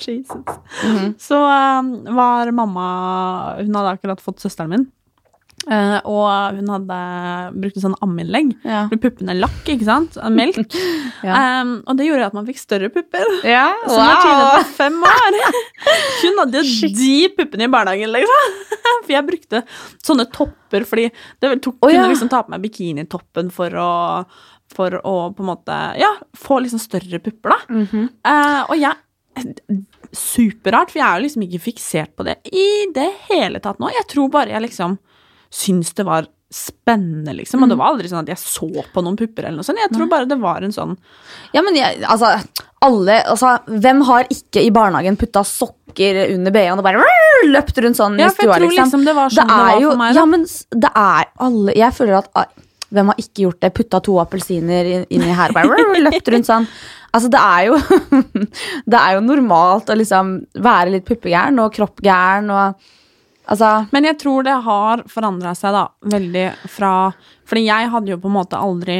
[0.06, 0.58] Jesus.
[1.22, 2.86] Så um, var mamma
[3.60, 4.86] Hun hadde akkurat fått søsteren min.
[5.66, 6.96] Uh, og hun hadde
[7.58, 8.52] brukte sånn ammeinnlegg.
[8.62, 8.84] Ja.
[8.92, 10.18] Puppene lakk, ikke sant?
[10.32, 10.62] Melk.
[11.24, 11.62] Ja.
[11.64, 13.24] Um, og det gjorde at man fikk større pupper.
[13.48, 15.36] Ja, Så Martine på fem år
[16.20, 18.58] Hun hadde jo de puppene i barnehagen, liksom.
[19.06, 19.62] For jeg brukte
[20.04, 21.08] sånne topper fordi
[21.42, 21.96] det tok, oh, ja.
[21.96, 23.88] kunne liksom ta på meg bikinitoppen for å
[24.76, 27.58] for å på en måte Ja, få liksom større pupper, da.
[27.72, 28.06] Mm -hmm.
[28.28, 28.94] uh, og jeg
[30.16, 33.90] Superrart, for jeg er jo liksom ikke fiksert på det i det hele tatt nå.
[33.92, 34.96] Jeg tror bare jeg liksom
[35.52, 37.64] syns det var spennende, liksom.
[37.64, 39.80] Og det var aldri sånn at jeg så på noen pupper eller noe sånt.
[39.82, 40.94] Jeg tror bare det var en sånn
[41.54, 42.36] Ja, men jeg, altså,
[42.86, 47.80] alle altså, Hvem har ikke i barnehagen putta sokker under BH-en og bare rrr, løpt
[47.82, 50.02] rundt sånn Ja, i stua, tror liksom det var sånn det er var jo, for
[50.04, 50.20] meg, da.
[50.20, 50.46] Ja, men
[50.86, 52.46] det er alle Jeg føler at ah,
[52.94, 53.72] Hvem har ikke gjort det?
[53.74, 56.68] Putta to appelsiner inn- inni her, bare løpt rundt sånn.
[57.16, 57.78] Altså, det er jo
[58.92, 62.92] Det er jo normalt å liksom være litt puppegæren og kroppgæren og
[63.48, 66.90] Altså Men jeg tror det har forandra seg, da, veldig fra
[67.46, 68.96] Fordi jeg hadde jo på en måte aldri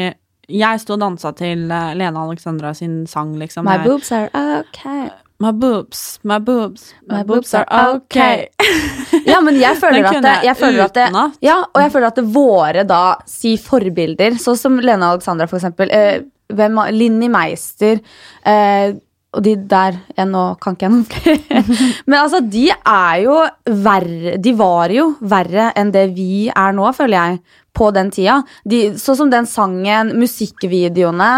[0.49, 3.67] Jeg sto og dansa til eh, Lena Alexandra sin sang, liksom.
[3.67, 5.09] My boobs are okay.
[5.39, 8.49] My boobs, my boobs, my, My boobs boobs are okay.
[9.27, 11.09] Ja, men jeg føler at det, jeg føler at det,
[11.45, 15.59] ja, og jeg føler at det våre da si forbilder, sånn som Lena Alexandra for
[15.59, 16.23] eksempel, eh,
[16.57, 18.01] hvem, Linni Meister,
[18.47, 18.95] eh,
[19.37, 21.63] og de der jeg nå kan ikke jeg noen flere.
[22.09, 23.37] Men altså, de er jo
[23.85, 28.39] verre De var jo verre enn det vi er nå, føler jeg, på den tida.
[28.65, 31.31] De, sånn som den sangen, musikkvideoene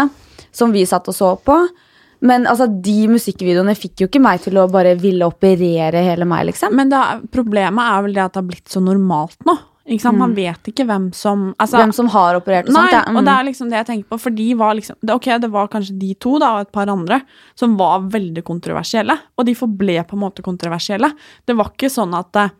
[0.55, 1.57] som vi satt og så på.
[2.21, 6.49] Men altså, de musikkvideoene fikk jo ikke meg til å bare ville operere hele meg,
[6.49, 6.73] liksom.
[6.75, 9.55] Men er, problemet er vel det at det har blitt så normalt nå.
[9.89, 10.19] Ikke sant?
[10.21, 12.93] Man vet ikke hvem som altså, Hvem som har operert og Nei, sånt.
[12.93, 12.99] Ja.
[13.09, 13.15] Mm.
[13.17, 15.49] og det er liksom det jeg tenker på, for de var liksom det, Ok, det
[15.49, 17.17] var kanskje de to da, og et par andre
[17.57, 21.09] som var veldig kontroversielle, og de forble på en måte kontroversielle.
[21.41, 22.53] Det var ikke sånn at eh,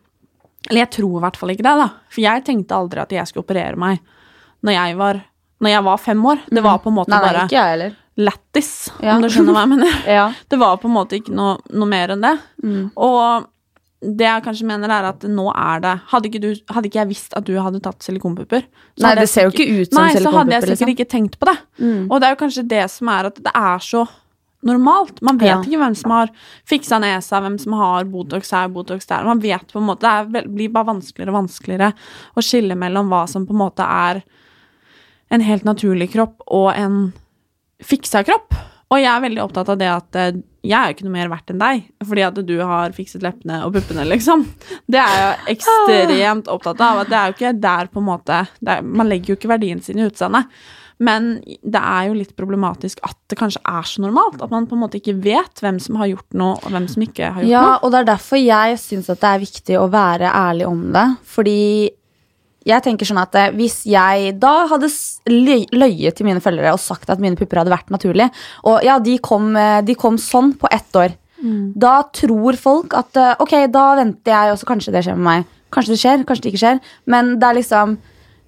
[0.72, 1.86] Eller jeg tror i hvert fall ikke det, da.
[2.10, 4.02] For jeg tenkte aldri at jeg skulle operere meg
[4.66, 5.22] når jeg var,
[5.64, 6.42] når jeg var fem år.
[6.50, 7.14] Det var på en måte Mm.
[7.14, 7.94] nei, nei, bare ikke jeg heller.
[8.20, 9.16] Lættis, Ja.
[9.16, 9.96] om du skjønner hva jeg mener.
[10.18, 10.26] Ja.
[10.48, 12.36] Det var på en måte ikke noe, noe mer enn det.
[12.62, 12.84] Mm.
[12.96, 13.48] Og
[14.00, 17.08] det jeg kanskje mener, er at nå er det Hadde ikke, du, hadde ikke jeg
[17.10, 18.62] visst at du hadde tatt silikonpupper
[19.04, 20.92] Nei, det ser jo ikke ut som Nei, så hadde jeg sikkert liksom.
[20.94, 21.56] ikke tenkt på det.
[21.82, 22.06] Mm.
[22.08, 24.06] Og det er jo kanskje det som er at det er så
[24.64, 25.20] normalt.
[25.24, 25.58] Man vet Ja.
[25.60, 26.32] ikke hvem som har
[26.68, 29.24] fiksa nesa, hvem som har Botox her, Botox der.
[29.28, 30.00] Man vet på en måte,
[30.32, 31.92] Det er, blir bare vanskeligere og vanskeligere
[32.36, 34.22] å skille mellom hva som på en måte er
[35.30, 37.12] en helt naturlig kropp og en
[37.84, 38.54] fiksa kropp.
[38.90, 40.32] Og jeg er veldig opptatt av det at eh,
[40.66, 43.60] jeg er jo ikke noe mer verdt enn deg, fordi at du har fikset leppene
[43.64, 44.42] og puppene, liksom.
[44.90, 46.98] Det er jeg ekstremt opptatt av.
[47.04, 49.80] At det er jo ikke der på en måte er, Man legger jo ikke verdien
[49.84, 50.50] sin i utseendet.
[51.00, 51.30] Men
[51.64, 54.42] det er jo litt problematisk at det kanskje er så normalt.
[54.44, 57.06] At man på en måte ikke vet hvem som har gjort noe, og hvem som
[57.06, 57.78] ikke har gjort Ja, noe.
[57.86, 61.06] og det er derfor jeg syns at det er viktig å være ærlig om det.
[61.24, 61.56] Fordi
[62.70, 64.90] jeg tenker sånn at eh, hvis jeg da hadde
[65.30, 68.30] løyet til mine følgere og sagt at mine pupper hadde vært naturlige,
[68.66, 73.16] og ja, de kom, eh, de kom sånn på ett år, da tror folk at
[73.16, 75.58] eh, ok, da venter jeg, og så kanskje det skjer med meg.
[75.72, 76.80] Kanskje det skjer, kanskje det ikke skjer.
[77.10, 77.98] Men det er liksom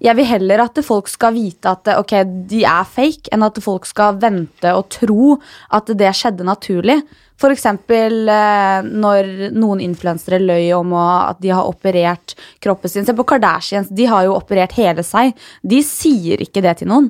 [0.03, 2.17] jeg vil heller at folk skal vite at ok,
[2.51, 5.37] de er fake, enn at folk skal vente og tro
[5.71, 6.97] at det skjedde naturlig.
[7.43, 13.05] Eksempel eh, når noen influensere løy om at de har operert kroppen sin.
[13.05, 15.33] Se på Kardashians, de har jo operert hele seg.
[15.59, 17.09] De sier ikke det til noen.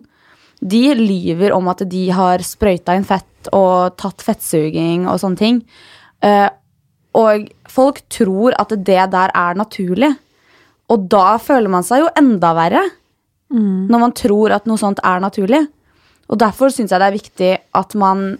[0.63, 5.61] De lyver om at de har sprøyta inn fett og tatt fettsuging og sånne ting.
[6.23, 6.49] Eh,
[7.13, 10.15] og folk tror at det der er naturlig.
[10.89, 12.83] Og da føler man seg jo enda verre.
[13.53, 15.61] Når man tror at noe sånt er naturlig.
[16.31, 18.39] Og derfor syns jeg det er viktig at man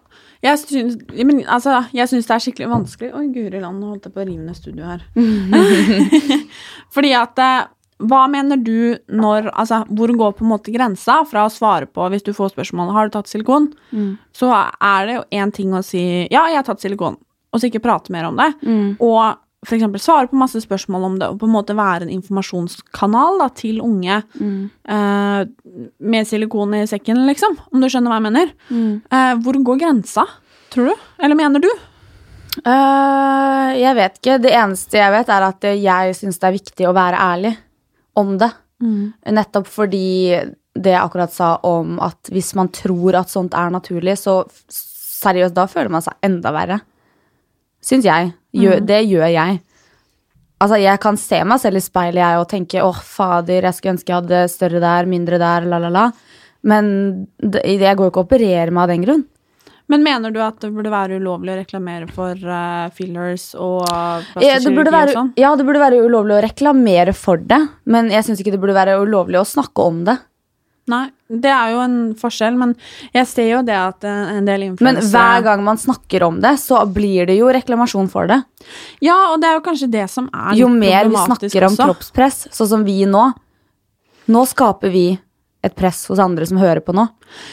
[0.41, 4.07] jeg syns, men, altså, jeg syns det er skikkelig vanskelig Oi, guri land, nå holdt
[4.07, 5.03] jeg på å rive ned studio her.
[6.95, 7.67] Fordi at eh,
[8.01, 12.07] Hva mener du når Altså, hvor går på en måte grensa fra å svare på
[12.09, 13.69] hvis du får spørsmålet har du tatt silikon,
[14.33, 16.01] så er det jo én ting å si
[16.33, 17.19] ja, jeg har tatt silikon,
[17.53, 18.49] og så ikke prate mer om det.
[18.97, 22.13] Og for eksempel svare på masse spørsmål om det, og på en måte være en
[22.15, 25.41] informasjonskanal da, til unge eh,
[26.01, 27.59] med silikon i sekken, liksom.
[27.69, 28.55] Om du skjønner hva jeg mener.
[29.05, 30.25] Eh, hvor går grensa,
[30.73, 31.05] tror du?
[31.21, 31.69] Eller mener du?
[32.65, 34.39] Uh, jeg vet ikke.
[34.43, 37.53] Det eneste jeg vet, er at jeg syns det er viktig å være ærlig
[38.19, 38.49] om det.
[39.29, 40.41] Nettopp fordi
[40.73, 45.53] det jeg akkurat sa om at hvis man tror at sånt er naturlig, så seriøst,
[45.53, 46.79] da føler man seg enda verre.
[47.85, 48.31] Syns jeg.
[48.57, 49.59] Gjør, Det gjør jeg.
[50.61, 53.95] Altså, jeg kan se meg selv i speilet jeg, og tenke åh, fader, jeg skulle
[53.95, 56.07] ønske jeg hadde større der, mindre der, la, la, la.
[56.61, 56.91] Men
[57.41, 59.23] det, jeg går jo ikke og opererer meg av den grunn.
[59.91, 64.21] Men mener du at det burde være ulovlig å reklamere for uh, fillers og Ja
[64.31, 65.31] plastisk og sånn?
[65.41, 67.59] ja, det burde være ulovlig å reklamere for det,
[67.91, 70.15] men jeg syns ikke det burde være ulovlig å snakke om det.
[70.89, 72.71] Nei, det er jo en forskjell, men
[73.13, 76.55] jeg ser jo det at en del influensere Men hver gang man snakker om det,
[76.59, 78.41] så blir det jo reklamasjon for det.
[79.05, 80.63] Ja, og det er jo kanskje det som er problematisk også.
[80.63, 81.85] Jo mer vi snakker om også.
[81.85, 83.29] kroppspress, sånn som vi nå
[84.31, 85.05] Nå skaper vi
[85.63, 87.07] et press hos andre som hører på nå.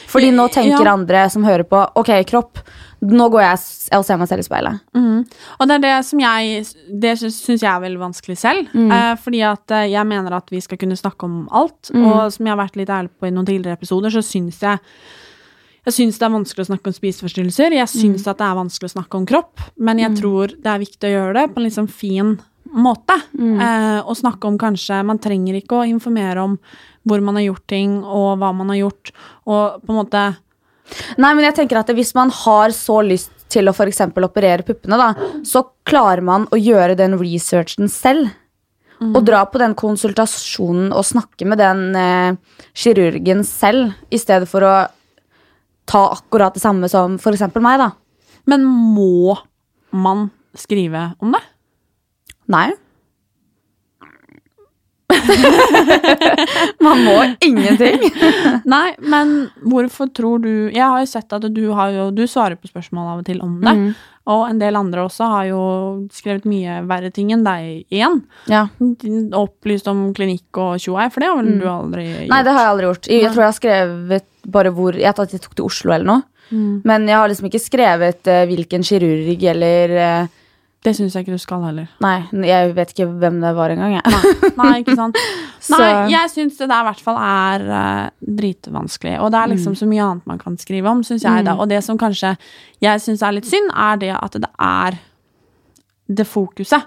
[0.09, 0.93] Fordi nå tenker Ja.
[0.95, 2.59] andre som hører på Ok, kropp,
[3.03, 3.59] nå går jeg
[3.99, 4.81] og ser meg selv i speilet.
[4.97, 5.27] Mm.
[5.61, 6.65] Og det er det som jeg
[7.01, 8.69] Det syns jeg er veldig vanskelig selv.
[8.75, 8.91] Mm.
[8.91, 11.91] Eh, fordi at eh, jeg mener at vi skal kunne snakke om alt.
[11.95, 12.05] Mm.
[12.07, 14.79] Og som jeg har vært litt ærlig på i noen tidligere episoder, så syns jeg
[15.87, 17.73] jeg syns det er vanskelig å snakke om spiseforstyrrelser.
[17.73, 18.31] Jeg syns Mm.
[18.31, 19.61] at det er vanskelig å snakke om kropp.
[19.79, 22.39] Men jeg tror det er viktig å gjøre det på en liksom fin
[22.77, 23.17] måte.
[23.39, 23.61] Mm.
[23.61, 26.59] Eh, å snakke om kanskje Man trenger ikke å informere om
[27.07, 29.13] hvor man har gjort ting, og hva man har gjort,
[29.47, 30.27] og på en måte
[31.21, 34.97] Nei, men jeg tenker at hvis man har så lyst til å eksempel operere puppene,
[34.97, 35.11] da,
[35.45, 38.31] så klarer man å gjøre den researchen selv.
[38.99, 44.65] Og dra på den konsultasjonen og snakke med den eh, kirurgen selv, i stedet for
[44.67, 44.73] å
[45.89, 47.93] ta akkurat det samme som eksempel meg, da.
[48.51, 49.37] Men må
[49.95, 51.45] man skrive om det?
[52.51, 52.73] Nei.
[56.87, 58.05] man må ingenting.
[58.75, 62.59] Nei, men hvorfor tror du Jeg har jo sett at du, har jo, du svarer
[62.59, 63.75] på spørsmål av og til om det.
[63.79, 63.91] Mm.
[64.29, 65.61] Og en del andre også har jo
[66.13, 68.19] skrevet mye verre ting enn deg igjen.
[68.53, 68.67] Ja.
[69.41, 71.61] Opplyst om klinikk og tjoei, for det har vel Mm.
[71.63, 72.29] du aldri gjort?
[72.35, 73.09] Nei, det har jeg aldri gjort.
[73.09, 76.11] Jeg, tror jeg har skrevet bare hvor Jeg tatt, at jeg tok til Oslo eller
[76.13, 76.23] noe.
[76.51, 76.83] Mm.
[76.85, 80.29] Men jeg har liksom ikke skrevet eh, hvilken kirurg eller eh,
[80.87, 81.89] Det syns jeg ikke du skal heller.
[82.01, 84.53] Nei, jeg vet ikke hvem det var engang, jeg.
[84.57, 85.17] Nei, ikke sant.
[85.75, 88.05] Nei, jeg syns det der i hvert fall er uh,
[88.39, 89.17] dritvanskelig.
[89.25, 89.79] Og det er liksom Mm.
[89.81, 91.45] så mye annet man kan skrive om, syns jeg.
[91.45, 91.57] da.
[91.57, 91.61] Mm.
[91.65, 92.37] Og det som kanskje
[92.81, 95.01] jeg syns er litt synd, er det at det er
[96.09, 96.87] det fokuset,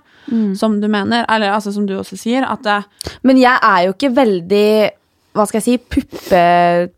[0.57, 2.79] som du mener, eller altså som du også sier, at det,
[3.21, 4.89] Men jeg er jo ikke veldig
[5.31, 6.39] hva skal jeg si, puppe,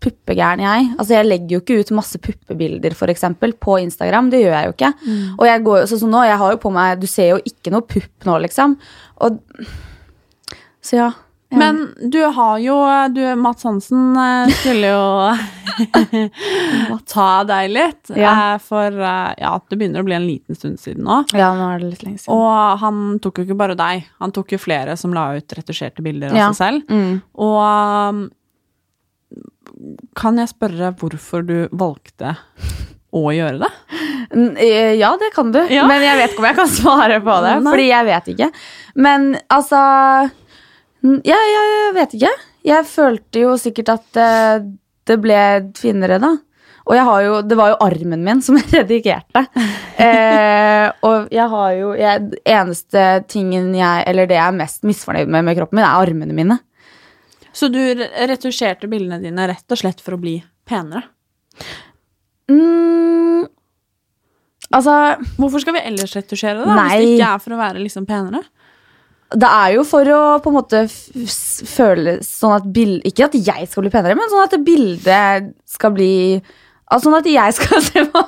[0.01, 0.87] puppegæren, jeg.
[0.97, 4.31] Altså, Jeg legger jo ikke ut masse puppebilder for eksempel, på Instagram.
[4.33, 4.93] Det gjør jeg jo ikke.
[5.37, 7.73] Og jeg går sånn som nå, jeg har jo på meg Du ser jo ikke
[7.75, 8.77] noe pupp nå, liksom.
[9.21, 9.37] Og
[10.83, 11.11] Så ja.
[11.59, 11.79] Men
[12.11, 12.75] du har jo
[13.13, 15.03] du, Mats Hansen eh, skulle jo
[17.13, 18.53] ta deg litt, Ja.
[18.53, 21.21] eh, for eh, ja, det begynner å bli en liten stund siden nå.
[21.33, 22.35] Ja, nå er det litt lenge siden.
[22.37, 26.03] Og han tok jo ikke bare deg, han tok jo flere som la ut retusjerte
[26.05, 26.51] bilder av Ja.
[26.53, 26.93] seg selv.
[26.93, 27.21] Mm.
[27.35, 27.59] Og
[28.13, 28.23] um,
[30.19, 32.35] kan jeg spørre hvorfor du valgte
[33.13, 33.71] å gjøre det?
[34.97, 35.59] Ja, det kan du.
[35.69, 35.83] Ja.
[35.89, 37.55] Men jeg vet ikke om jeg kan svare på det.
[37.61, 37.71] Nei.
[37.75, 38.47] Fordi jeg vet ikke.
[39.05, 39.81] Men altså
[41.03, 42.31] Ja, jeg vet ikke.
[42.63, 44.65] Jeg følte jo sikkert at eh,
[45.09, 45.39] det ble
[45.75, 46.33] finere, da.
[46.83, 49.45] Og jo, det var jo armen min som redigerte.
[50.03, 55.29] Eh, og jeg har jo jeg, Eneste tingen jeg Eller det jeg er mest misfornøyd
[55.31, 56.57] med med kroppen min, er armene mine.
[57.53, 61.05] Så du retusjerte bildene dine rett og slett for å bli penere?
[62.51, 63.45] Mm,
[64.73, 64.95] altså
[65.37, 66.87] Hvorfor skal vi ellers retusjere da, Nei.
[66.89, 68.41] hvis det ikke er for å være liksom penere?
[69.33, 70.83] Det er jo for å på en måte
[71.73, 75.95] føle sånn at bild, Ikke at jeg skal bli penere, men sånn at bildet skal
[75.95, 76.13] bli
[76.91, 78.23] Altså sånn at jeg skal se på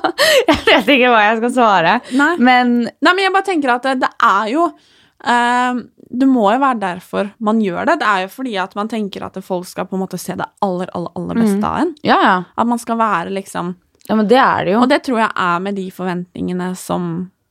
[0.50, 1.96] Jeg vet ikke hva jeg skal svare.
[2.18, 2.32] Nei.
[2.40, 5.82] Men Nei, men jeg bare tenker at det, det er jo eh,
[6.22, 8.00] Det må jo være derfor man gjør det.
[8.02, 10.48] Det er jo fordi at man tenker at folk skal på en måte se det
[10.66, 11.94] aller, aller, aller beste av en.
[12.08, 12.38] ja, ja.
[12.56, 13.76] At man skal være liksom
[14.06, 14.82] ja, men det er det jo.
[14.84, 17.06] Og det tror jeg er med de forventningene som,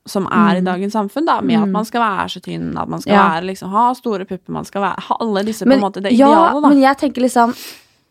[0.07, 1.40] som er i dagens samfunn, da.
[1.40, 3.22] Med at man skal være så tynn, at man skal Ja.
[3.34, 6.12] være liksom ha store pupper, man skal være ha alle disse på en måte det
[6.12, 6.68] ja, ideale, da.
[6.68, 7.55] men jeg tenker liksom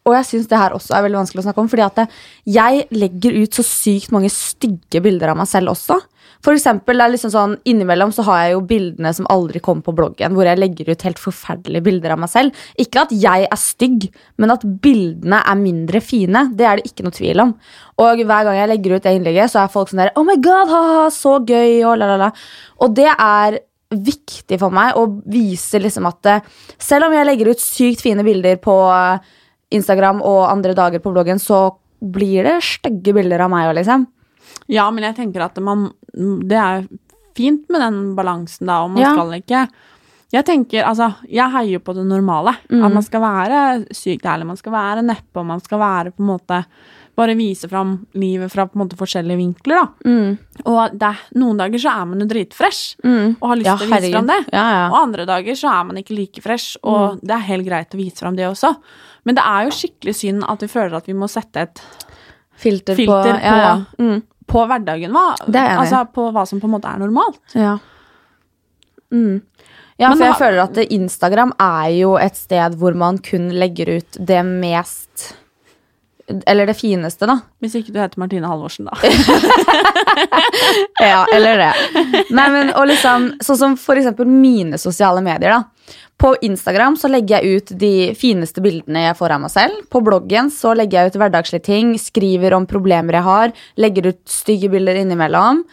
[0.03, 2.01] Og jeg syns det her også er veldig vanskelig å snakke om, fordi at
[2.49, 5.99] jeg legger ut så sykt mange stygge bilder av meg selv også.
[6.43, 9.85] For eksempel, det er liksom sånn, Innimellom så har jeg jo bildene som aldri kommer
[9.85, 12.63] på bloggen, hvor jeg legger ut helt forferdelige bilder av meg selv.
[12.79, 14.09] Ikke at jeg er stygg,
[14.41, 16.49] men at bildene er mindre fine.
[16.51, 17.53] Det er det ikke noe tvil om.
[18.03, 20.35] Og hver gang jeg legger ut det innlegget, så er folk sånn der Oh my
[20.43, 22.33] god, ha-ha, så gøy, og la, la, la.
[22.83, 23.61] Og det er
[23.93, 26.45] viktig for meg å vise liksom at eh,
[26.81, 29.33] selv om jeg legger ut sykt fine bilder på eh,
[29.73, 31.65] Instagram og andre dager på bloggen, så
[32.03, 34.07] blir det stygge bilder av meg òg, liksom.
[34.71, 36.83] Ja, men jeg tenker at man Det er
[37.33, 39.13] fint med den balansen, da, og man Ja.
[39.15, 39.69] skal ikke
[40.33, 42.55] Jeg tenker, altså, jeg heier på det normale.
[42.71, 42.83] Mm.
[42.83, 46.21] At man skal være sykt ærlig, man skal være neppe, og man skal være på
[46.23, 46.65] en måte
[47.15, 50.09] Bare vise fram livet fra på en måte forskjellige vinkler, da.
[50.09, 50.37] Mm.
[50.65, 53.99] Og det, noen dager så er man jo dritfresh og har lyst Ja, til å
[54.01, 54.39] vise fram det.
[54.51, 54.87] Ja, ja.
[54.89, 57.97] Og andre dager så er man ikke like fresh, og det er helt greit å
[58.01, 58.73] vise fram det også.
[59.23, 61.83] Men det er jo skikkelig synd at vi føler at vi må sette et
[62.63, 63.71] Filter, filter på, ja, ja.
[63.99, 64.19] Mm.
[64.47, 65.33] på hverdagen, hva?
[65.73, 67.41] Altså på hva som på en måte er normalt.
[67.57, 67.77] Ja.
[69.13, 69.41] Mm.
[70.01, 74.17] Ja, for jeg føler at Instagram er jo et sted hvor man kun legger ut
[74.17, 75.33] det mest
[76.49, 77.35] Eller det fineste, da.
[77.61, 78.97] Hvis ikke du heter Martine Halvorsen, da.
[81.03, 81.71] Ja, eller det.
[82.31, 85.57] Nei, men, og liksom, sånn som for eksempel mine sosiale medier.
[85.57, 85.63] da.
[86.23, 89.81] På Instagram så legger jeg ut de fineste bildene jeg får av meg selv.
[89.91, 94.21] På bloggen så legger jeg ut hverdagslige ting, skriver om problemer jeg har, legger ut
[94.31, 95.65] stygge bilder innimellom.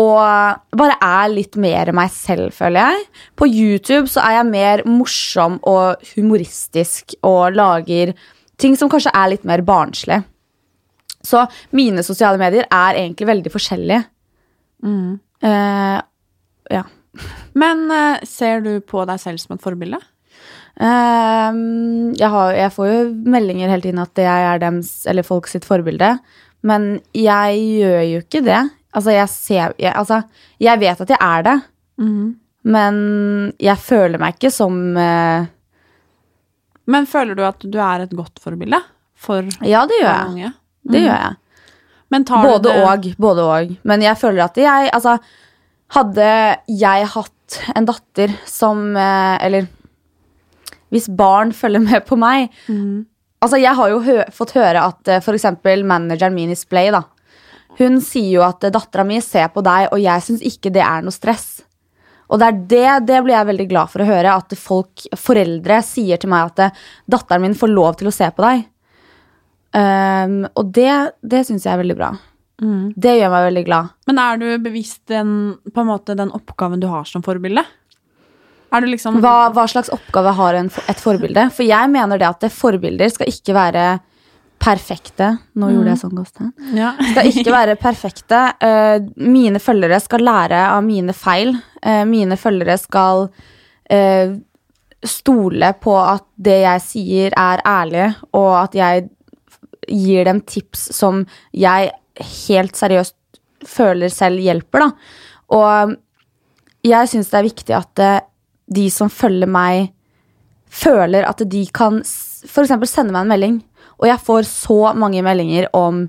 [0.00, 3.06] Og bare er litt mer meg selv, føler jeg.
[3.36, 8.14] På YouTube så er jeg mer morsom og humoristisk og lager
[8.60, 10.22] ting som kanskje er litt mer barnslig.
[11.20, 11.44] Så
[11.76, 14.06] mine sosiale medier er egentlig veldig forskjellige.
[15.44, 16.06] Eh, ja.
[17.58, 20.00] Men uh, ser du på deg selv som et forbilde?
[20.80, 25.50] Ehm, jeg, har, jeg får jo meldinger hele tiden at jeg er dems, eller folk
[25.50, 26.14] sitt forbilde.
[26.66, 28.60] Men jeg gjør jo ikke det.
[28.96, 30.22] Altså, jeg ser jeg, Altså,
[30.60, 31.56] jeg vet at jeg er det.
[32.70, 32.96] Men
[33.60, 35.46] jeg føler meg ikke som uh,
[36.88, 38.80] Men føler du at du er et godt forbilde
[39.20, 40.32] for Ja, det gjør jeg.
[40.32, 40.50] unge?
[40.90, 41.36] Det gjør jeg.
[42.10, 43.06] Men tar Både og.
[43.20, 43.74] Både og.
[43.86, 45.18] Men jeg føler at jeg Altså,
[45.96, 46.30] hadde
[46.68, 47.39] jeg hatt
[47.74, 49.68] en datter som eh, Eller
[50.90, 52.50] hvis barn følger med på meg
[53.40, 56.90] Altså, jeg har jo hø fått høre at eh, for eksempel manageren min i Splay,
[56.92, 57.06] da.
[57.78, 61.06] Hun sier jo at dattera mi ser på deg, og jeg syns ikke det er
[61.06, 61.62] noe stress.
[62.30, 65.80] Og det er det, det blir jeg veldig glad for å høre, at folk, foreldre
[65.86, 68.66] sier til meg at eh, datteren min får lov til å se på deg.
[69.70, 70.92] Um, og det,
[71.22, 72.10] det syns jeg er veldig bra.
[72.60, 73.90] Det gjør meg veldig glad.
[74.10, 77.64] Men er du bevisst den, på en måte, den oppgaven du har som forbilde?
[78.70, 81.48] Du liksom Hva, hva slags oppgave har en, et forbilde?
[81.56, 83.86] For jeg mener det at det forbilder skal ikke være
[84.60, 85.38] perfekte.
[85.56, 85.72] Nå Mm.
[85.74, 86.52] gjorde jeg sånn, Gåstein.
[86.76, 86.92] Ja.
[87.00, 88.40] Skal ikke være perfekte.
[88.60, 91.54] Uh, mine følgere skal lære av mine feil.
[91.80, 93.30] Uh, mine følgere skal
[93.90, 94.36] uh,
[95.02, 99.08] stole på at det jeg sier, er ærlig, og at jeg
[99.88, 101.24] gir dem tips som
[101.56, 101.90] jeg
[102.24, 103.16] helt seriøst
[103.68, 104.90] føler selv hjelper, da.
[105.56, 105.96] Og
[106.86, 108.20] jeg syns det er viktig at eh,
[108.70, 109.90] de som følger meg,
[110.70, 112.74] føler at de kan f.eks.
[112.88, 113.56] sende meg en melding.
[114.00, 116.06] Og jeg får så mange meldinger om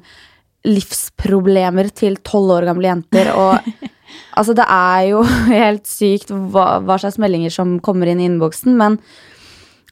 [0.68, 3.32] livsproblemer til tolv år gamle jenter.
[3.34, 3.57] Og
[4.38, 8.78] altså, det er jo helt sykt hva, hva slags meldinger som kommer inn i innboksen.
[8.78, 8.99] Men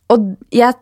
[0.10, 0.78] Og jeg,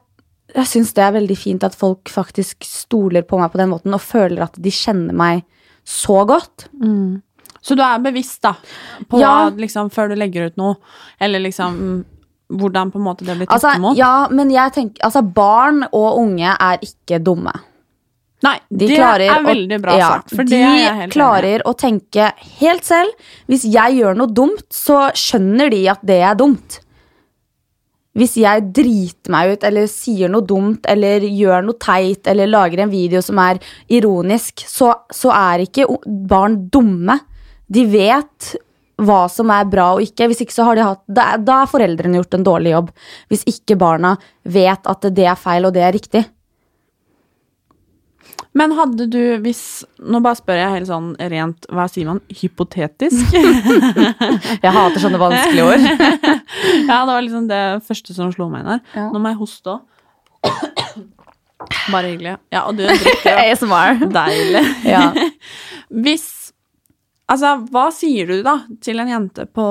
[0.57, 3.93] jeg syns det er veldig fint at folk faktisk stoler på meg på den måten
[3.95, 5.43] og føler at de kjenner meg
[5.87, 6.67] så godt.
[7.61, 8.53] Så du er bevisst, da,
[9.09, 9.49] på Ja.
[9.49, 10.75] liksom før du legger ut noe,
[11.19, 12.05] eller liksom mm,
[12.57, 13.97] hvordan på en måte det blir tatt Altså, imot?
[13.97, 17.53] ja, men jeg tenker Altså, barn og unge er ikke dumme.
[18.45, 22.85] Nei, De det er veldig bra ja, sagt, for de er klarer å tenke helt
[22.85, 23.09] selv.
[23.49, 26.79] Hvis jeg gjør noe dumt, så skjønner de at det er dumt.
[28.17, 32.81] Hvis jeg driter meg ut eller sier noe dumt eller gjør noe teit eller lager
[32.83, 33.59] en video som er
[33.93, 35.85] ironisk, så, så er ikke
[36.29, 37.19] barn dumme.
[37.69, 38.55] De vet
[38.97, 40.29] hva som er bra og ikke.
[40.31, 42.89] Hvis ikke så har de hatt, da, da har foreldrene gjort en dårlig jobb.
[43.29, 46.23] Hvis ikke barna vet at det er feil og det er riktig.
[48.57, 49.61] Men hadde du, hvis
[50.01, 53.35] Nå bare spør jeg helt sånn rent, hva sier man, hypotetisk?
[54.63, 55.85] Jeg hater sånne vanskelige ord.
[56.89, 58.81] ja, det var liksom det første som slo meg inn her.
[58.95, 59.05] Ja.
[59.13, 59.93] Nå må jeg hoste òg.
[61.91, 62.37] Bare hyggelig.
[62.53, 63.39] Ja, og du drikker.
[63.43, 64.03] ASMR.
[64.13, 64.65] Deilig.
[64.87, 65.09] Ja.
[65.89, 66.27] Hvis
[67.27, 69.63] Altså, hva sier du da til en jente på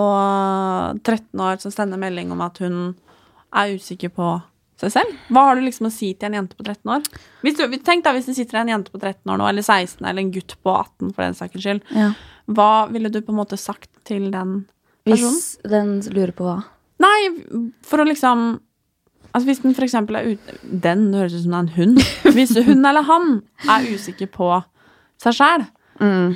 [1.01, 2.74] 13 år som sender melding om at hun
[3.57, 4.34] er usikker på
[4.80, 5.16] seg selv?
[5.32, 7.06] Hva har du liksom å si til en jente på 13 år?
[7.46, 10.04] Hvis du, tenk da hvis det sitter en jente på 13 år nå, eller 16,
[10.04, 11.82] eller en gutt på 18 for den saks skyld.
[11.96, 12.10] Ja.
[12.46, 14.66] Hva ville du på en måte sagt til den
[15.06, 15.36] personen?
[15.40, 16.58] Hvis den lurer på hva?
[17.02, 17.18] Nei,
[17.84, 18.46] for å liksom
[19.36, 21.98] Altså Hvis den for eksempel er ute Den høres ut som det er en hund.
[22.38, 23.26] Hvis hun eller han
[23.68, 24.48] er usikker på
[25.20, 25.66] seg sjæl,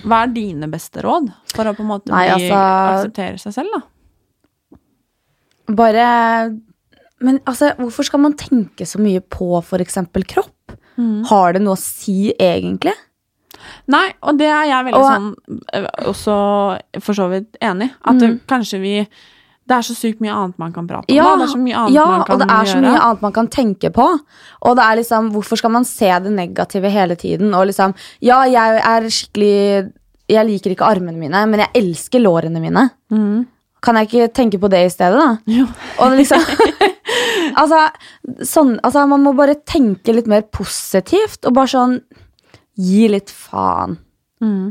[0.05, 2.17] hva er dine beste råd for å på en måte Mm.
[2.17, 4.79] Nei, altså- akseptere seg selv, da?
[5.77, 6.05] Bare
[7.21, 10.77] Men altså, hvorfor skal man tenke så mye på eksempel kropp?
[10.97, 11.25] Mm.
[11.29, 12.95] Har det noe å si, egentlig?
[13.93, 16.37] Nei, og det er jeg veldig Og- sånn øh, også
[17.03, 17.95] for så vidt enig i.
[18.09, 18.95] At det, kanskje vi
[19.71, 21.15] Det er så sykt mye annet man kan prate om.
[21.15, 21.37] Ja.
[21.37, 22.91] Det er så mye annet ja man kan og det er så gjøre.
[22.91, 24.07] mye annet man kan tenke på.
[24.67, 27.55] Og det er liksom, hvorfor skal man se det negative hele tiden?
[27.55, 29.93] Og liksom, ja, jeg er skikkelig
[30.31, 32.91] Jeg liker ikke armene mine, men jeg elsker lårene mine.
[33.13, 33.47] Mm.
[33.81, 35.63] Kan jeg ikke tenke på det i stedet, da?
[36.05, 36.43] Og liksom
[37.61, 37.87] altså,
[38.45, 42.01] sånn, altså, man må bare tenke litt mer positivt, og bare sånn
[42.81, 43.99] Gi litt faen.
[44.41, 44.71] Mm.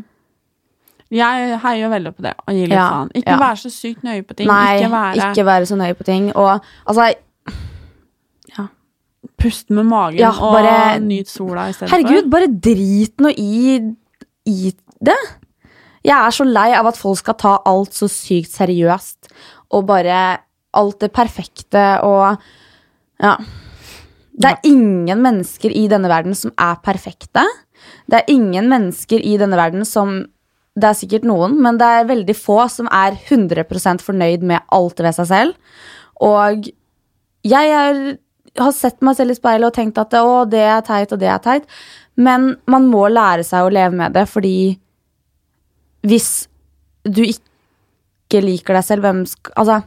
[1.14, 3.12] Jeg heier veldig på det, å gi litt Ja, faen.
[3.18, 3.40] Ikke ja.
[3.42, 4.50] være så sykt nøye på ting.
[4.50, 6.32] Nei, ikke være ikke være så nøye på ting.
[6.34, 6.56] Og
[6.90, 7.12] altså
[9.40, 13.80] Pust med magen Ja, og bare- nyt sola i stedet Herregud, bare drit nå i,
[14.46, 15.18] i det.
[16.10, 19.30] Jeg er så lei av at folk skal ta alt så sykt seriøst,
[19.78, 20.40] og bare
[20.78, 22.38] alt det perfekte og
[23.20, 23.38] Ja.
[24.40, 27.44] Det er ingen mennesker i denne verden som er perfekte.
[28.08, 30.28] Det er ingen mennesker i denne verden som
[30.80, 35.00] Det er sikkert noen, men det er veldig få som er 100% fornøyd med alt
[35.00, 35.56] ved seg selv.
[36.22, 36.70] Og
[37.44, 38.18] jeg er,
[38.56, 41.28] har sett meg selv i speilet og tenkt at å, det er teit, og det
[41.28, 41.68] er teit.
[42.16, 44.80] Men man må lære seg å leve med det, fordi
[46.06, 46.48] hvis
[47.06, 49.80] du ikke liker deg selv, hvem skal Altså.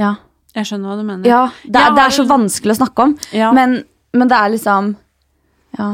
[0.00, 0.14] Ja.
[0.54, 1.26] Jeg skjønner hva du mener.
[1.30, 3.52] ja det, er, det er så vanskelig å snakke om, Ja.
[3.54, 4.96] men, men det er liksom
[5.78, 5.90] Ja.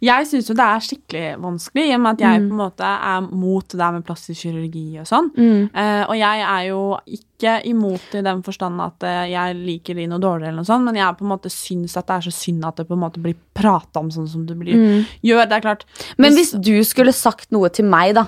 [0.00, 2.48] Jeg syns jo det er skikkelig vanskelig, i og med at jeg Mm.
[2.48, 5.28] på en måte er mot det der med plastisk kirurgi og sånn.
[5.36, 5.70] Mm.
[5.76, 10.06] Uh, og jeg er jo ikke imot i den forstand at eh, jeg liker de
[10.06, 12.32] noe dårligere, eller noe sånt, men jeg på en måte syns at det er så
[12.32, 15.04] synd at det på en måte blir prata om sånn som det blir, Mm.
[15.22, 15.48] gjør.
[15.48, 15.84] Det er klart
[16.18, 18.26] Men hvis du skulle sagt noe til meg, da,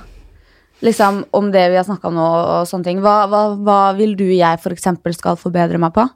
[0.83, 2.29] liksom om det vi har snakka om nå,
[2.61, 6.09] og sånne ting, hva, hva, hva vil du jeg eksempel skal forbedre meg på?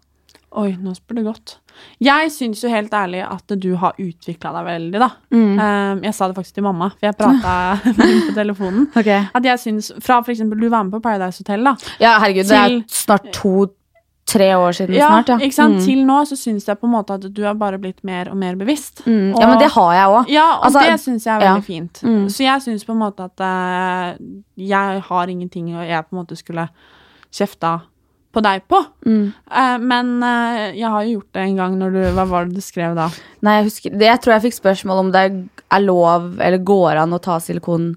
[0.56, 1.56] Oi, nå spør du godt.
[2.00, 5.08] Jeg syns jo helt ærlig at du har utvikla deg veldig, da.
[5.32, 5.58] Mm.
[5.58, 7.54] Eh, jeg sa det faktisk til mamma, for jeg prata
[7.96, 8.88] med henne på telefonen.
[9.34, 11.76] At jeg syns, Fra for eksempel du var med på Paradise Hotel, da.
[12.00, 15.38] Ja, herregud, det er snart to-tre år siden Ja, snart, ja.
[15.46, 15.76] ikke sant?
[15.78, 15.84] Mm.
[15.86, 18.36] Til nå så syns jeg på en måte at du har bare blitt mer og
[18.36, 19.04] mer bevisst.
[19.06, 19.32] Mm.
[19.34, 20.28] Og- Ja, men det har jeg òg.
[20.34, 21.66] Ja, og Altså, det syns jeg er veldig ja.
[21.72, 22.02] fint.
[22.02, 22.28] Mm.
[22.28, 24.16] Så jeg syns på en måte at uh,
[24.56, 26.68] jeg har ingenting og jeg på en måte skulle
[27.32, 27.80] kjefta
[28.36, 28.82] på deg på.
[29.08, 29.26] Mm.
[29.48, 32.64] Uh, men uh, jeg har jo gjort det en gang du Hva var det du
[32.64, 33.08] skrev da?
[33.46, 34.08] Nei, jeg husker det.
[34.10, 37.94] Jeg tror jeg fikk spørsmål om det er lov eller går an å ta silikon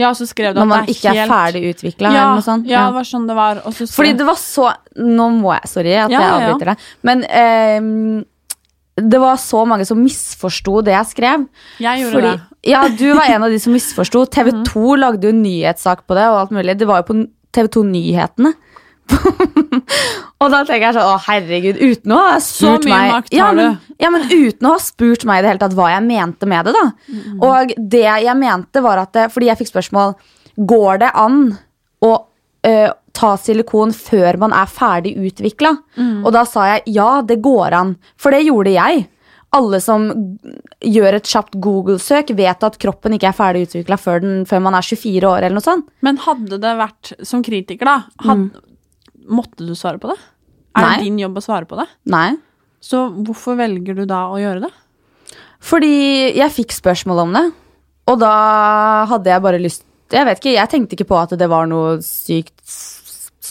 [0.00, 2.68] Ja, så skrev du når man ikke er ferdig utvikla, ja, sånt.
[2.70, 3.62] Ja, det var sånn det var.
[3.76, 4.70] Så Fordi det var så
[5.02, 6.36] Nå må jeg, sorry at Ja, jeg ja, ja.
[6.38, 8.28] avbryter deg, men uh,
[9.02, 11.46] det var så mange som misforsto det jeg skrev.
[11.80, 12.58] Jeg gjorde Fordi, det.
[12.68, 14.26] ja, du var en av de som misforsto.
[14.28, 16.76] TV 2 lagde jo nyhetssak på det, og alt mulig.
[16.76, 17.16] Det var jo på
[17.56, 18.52] TV 2 Nyhetene.
[20.42, 23.76] og da tenker jeg sånn, å herregud, uten å ha spurt meg makt ja, men,
[24.00, 26.68] ja, men uten å ha spurt meg i det hele tatt hva jeg mente med
[26.68, 26.84] det, da.
[27.48, 30.14] Og det jeg mente, var at det, Fordi jeg fikk spørsmål
[30.72, 31.38] Går det an
[32.04, 32.12] å
[32.66, 35.74] eh, ta silikon før man er ferdig utvikla?
[36.24, 37.94] Og da sa jeg ja, det går an.
[38.20, 39.06] For det gjorde jeg.
[39.52, 40.06] Alle som
[40.80, 44.86] gjør et kjapt Google-søk, vet at kroppen ikke er ferdig utvikla før, før man er
[44.86, 45.42] 24 år.
[45.42, 45.88] eller noe sånt.
[46.00, 48.46] Men hadde det vært som kritiker, da had,
[49.30, 50.18] Måtte du svare på det?
[50.72, 50.82] Er.
[50.82, 50.94] Nei.
[50.96, 51.86] det din jobb å svare på det?
[52.12, 52.30] Nei.
[52.82, 54.72] Så hvorfor velger du da å gjøre det?
[55.62, 55.94] Fordi
[56.34, 57.44] jeg fikk spørsmål om det,
[58.10, 58.32] og da
[59.06, 61.94] hadde jeg bare lyst Jeg vet ikke, jeg tenkte ikke på at det var noe
[62.04, 62.58] sykt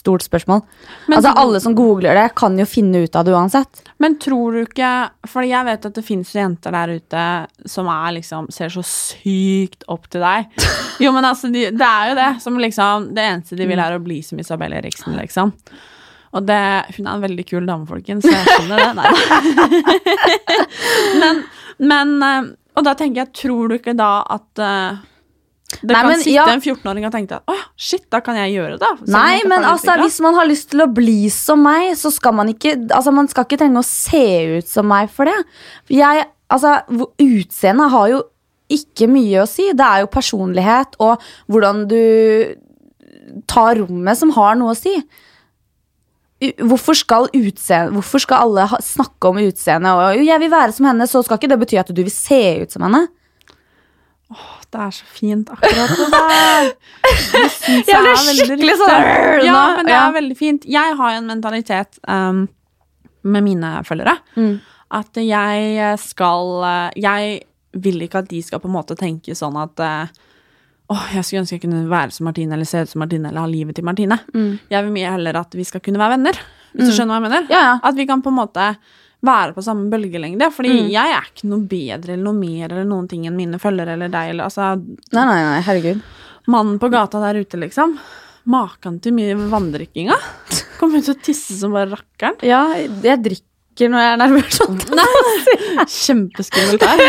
[0.02, 0.64] stort spørsmål.
[1.08, 3.84] Men altså Alle som googler det, kan jo finne ut av det uansett.
[4.02, 4.90] Men tror du ikke
[5.30, 7.26] For jeg vet at det fins jenter der ute
[7.70, 10.50] som er liksom ser så sykt opp til deg.
[11.02, 12.30] Jo, men altså, de, det er jo det.
[12.44, 15.54] Som liksom Det eneste de vil, er å bli som Isabel Eriksen, liksom.
[16.32, 16.62] Og det
[16.98, 18.92] Hun er en veldig kul dame, folkens, så jeg skjønner det.
[18.98, 19.12] Nei
[21.22, 21.46] men,
[21.92, 25.02] men eh, Og da tenker jeg, tror du ikke da at eh,
[25.82, 26.46] det Nei, kan men sitte ja.
[26.52, 28.90] en 14-åring og tenke at å, shit, da kan jeg gjøre det.
[29.10, 32.52] Nei, men altså, hvis man har lyst til å bli som meg, så skal man
[32.54, 34.26] ikke Altså, man skal ikke trenge å se
[34.60, 35.38] ut som meg for det.
[35.94, 36.78] Jeg, altså,
[37.22, 38.22] Utseendet har jo
[38.72, 39.72] ikke mye å si.
[39.76, 42.02] Det er jo personlighet og hvordan du
[43.50, 44.94] tar rommet som har noe å si.
[46.42, 51.08] Hvorfor skal, utseende, hvorfor skal alle snakke om utseende og 'jeg vil være som henne',
[51.08, 53.08] så skal ikke det bety at du vil se ut som henne?
[54.72, 56.70] Det er så fint, akkurat det der.
[57.04, 59.08] Det syns Jeg er skikkelig sånn,
[59.46, 60.68] Ja, men det er veldig fint.
[60.72, 62.46] Jeg har en mentalitet um,
[63.24, 64.60] med mine følgere Mm.
[64.92, 67.42] at jeg skal eh, Jeg
[67.74, 70.08] vil ikke at de skal på en måte tenke sånn at eh,
[70.92, 73.46] Åh, jeg skulle ønske jeg kunne være som Martine eller se ut som Martine eller
[73.46, 74.18] ha livet til Martine.
[74.36, 74.58] Mm.
[74.74, 76.40] Jeg vil mye heller at vi skal kunne være venner.
[76.74, 77.46] Hvis du skjønner hva jeg mener?
[77.54, 77.78] Ja, ja.
[77.88, 78.66] At vi kan på en måte
[79.24, 80.48] være på samme bølgelengde.
[80.54, 80.90] Fordi Mm.
[80.92, 84.10] jeg er ikke noe bedre eller noe mer eller noen ting enn mine følgere eller
[84.10, 84.30] deg.
[84.34, 84.72] Eller, altså,
[85.14, 86.02] Nei, nei, nei, herregud.
[86.48, 87.98] Mannen på gata der ute, liksom.
[88.50, 90.18] Maken til mye vanndrikkinga.
[90.80, 92.40] Kommer ut og tisse som bare rakkeren.
[92.42, 94.58] Ja, jeg drikker når jeg er nervøs.
[94.58, 94.80] Sånn.
[95.88, 97.00] Kjempeskummelt her.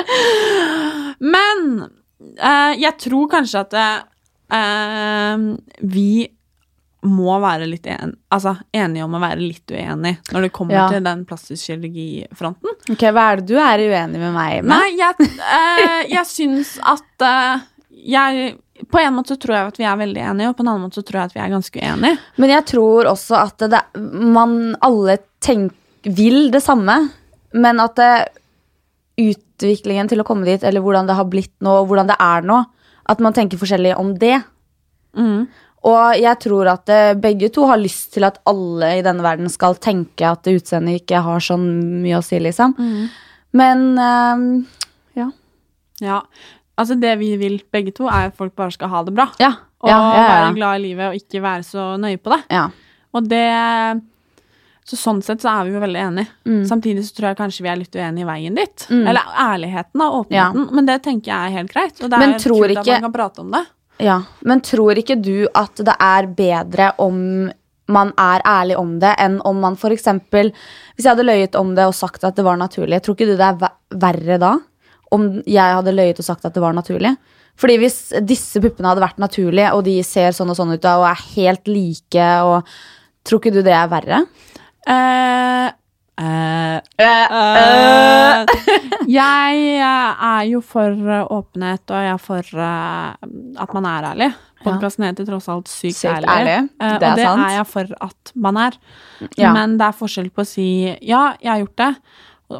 [1.20, 1.64] Men
[2.38, 5.46] eh, jeg tror kanskje at eh,
[5.94, 6.08] vi
[7.06, 10.88] må være litt en, altså, enige om å være litt uenige når det kommer Ja.
[10.92, 12.74] til den plastisk kirurgifronten.
[12.92, 14.74] Ok, Hva er det du er uenig med meg med?
[14.74, 17.62] Nei, jeg, eh, jeg syns at eh,
[18.10, 18.58] jeg
[18.90, 20.86] På en måte så tror jeg at vi er veldig enige, og på en annen
[20.86, 22.18] måte så tror jeg at vi er ganske uenige.
[22.40, 25.74] Men jeg tror også at det, man alle tenk,
[26.04, 26.94] vil det samme,
[27.52, 28.28] men at det,
[29.20, 32.46] utviklingen til å komme dit, eller hvordan det har blitt nå, og hvordan det er
[32.48, 32.60] nå,
[33.10, 34.38] at man tenker forskjellig om det.
[35.18, 35.48] Mm.
[35.88, 39.48] Og jeg tror at eh, begge to har lyst til at alle i denne verden
[39.48, 41.64] skal tenke at utseendet ikke har sånn
[42.02, 42.74] mye å si, liksom.
[43.56, 44.44] Men eh,
[45.22, 45.30] ja.
[46.04, 46.20] Ja,
[46.76, 49.30] altså Det vi vil begge to, er at folk bare skal ha det bra.
[49.40, 50.28] Ja, Og ja, ja, ja.
[50.36, 52.42] være glad i livet og ikke være så nøye på det.
[52.52, 52.68] ja.
[53.10, 53.42] Og det
[54.86, 56.28] Så sånn sett så er vi jo veldig enige.
[56.46, 56.62] Mm.
[56.66, 58.86] Samtidig så tror jeg kanskje vi er litt uenige i veien dit.
[58.90, 60.64] Eller ærligheten og åpenheten.
[60.74, 62.00] Men det tenker jeg er helt greit.
[62.02, 63.60] Og det Men er tror kult at man kan prate om det.
[64.00, 67.50] Ja, men tror ikke du at det er bedre om
[67.90, 70.52] man er ærlig om det, enn om man eksempel
[70.94, 73.36] Hvis jeg hadde løyet om det og sagt at det var naturlig, tror ikke du
[73.36, 74.54] det er verre da?
[75.10, 77.16] Om jeg hadde løyet og sagt at det var naturlig?
[77.60, 81.08] Fordi hvis disse puppene hadde vært naturlige, og de ser sånn og sånn ut og
[81.10, 82.70] er helt like, og
[83.26, 84.22] Tror ikke du det er verre?
[84.88, 85.66] Eh,
[86.20, 86.76] eh,
[89.08, 92.62] jeg er jo for åpenhet, og jeg er for
[93.64, 94.30] at man er ærlig.
[94.60, 96.58] Podkasten heter tross alt Sykt, Sykt ærlig.
[96.76, 97.44] Det og det sant.
[97.46, 98.76] er jeg for at man er.
[99.40, 99.54] Ja.
[99.56, 100.68] Men det er forskjell på å si
[101.00, 101.90] ja, jeg har gjort det,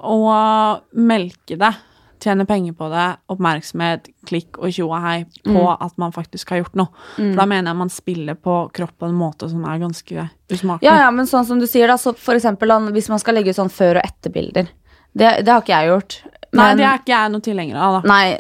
[0.01, 1.75] og melke det.
[2.21, 5.77] Tjene penger på det, oppmerksomhet, klikk og tjo og hei på Mm.
[5.87, 6.89] at man faktisk har gjort noe.
[7.17, 10.83] For da mener jeg man spiller på kropp på en måte som er ganske usmakelig.
[10.85, 13.51] Ja, ja, men sånn som du sier, da, så for eksempel hvis man skal legge
[13.51, 14.69] ut sånn før- og etterbilder.
[15.17, 16.19] Det, det har ikke jeg gjort.
[16.53, 18.09] Nei, det er ikke jeg noe tilhenger av, da.
[18.09, 18.39] Nei,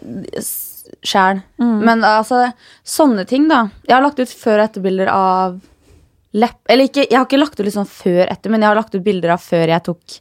[1.06, 1.42] sjæl.
[1.60, 1.78] Mm.
[1.86, 2.52] Men altså,
[2.84, 3.68] sånne ting, da.
[3.88, 5.60] Jeg har lagt ut før- og etterbilder av
[6.32, 6.58] lepp...
[6.68, 9.04] Eller ikke, jeg har ikke lagt ut liksom før etter, men jeg har lagt ut
[9.04, 10.20] bilder av før jeg tok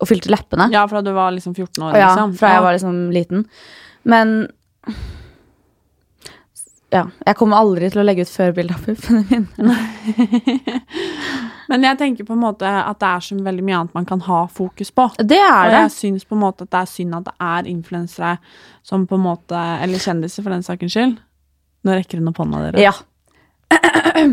[0.00, 0.68] og fylte leppene.
[0.72, 2.34] Ja, fra du var liksom 14 år, Ja, liksom.
[2.36, 3.44] fra jeg var liksom liten.
[4.04, 4.34] Men
[6.92, 9.76] ja, jeg kommer aldri til å legge ut før-bilde av puppene mine.
[11.70, 14.20] Men jeg tenker på en måte at det er så veldig mye annet man kan
[14.22, 15.08] ha fokus på.
[15.18, 15.72] Det er det.
[15.72, 18.36] Og jeg syns på en måte at det er synd at det er influensere
[18.86, 21.16] som på en måte Eller kjendiser, for den sakens skyld.
[21.86, 22.84] Nå rekker hun opp hånda dere.
[22.86, 22.94] Ja.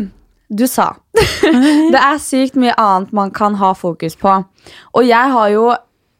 [0.54, 0.92] Du sa.
[1.94, 4.36] det er sykt mye annet man kan ha fokus på.
[4.94, 5.72] Og jeg har jo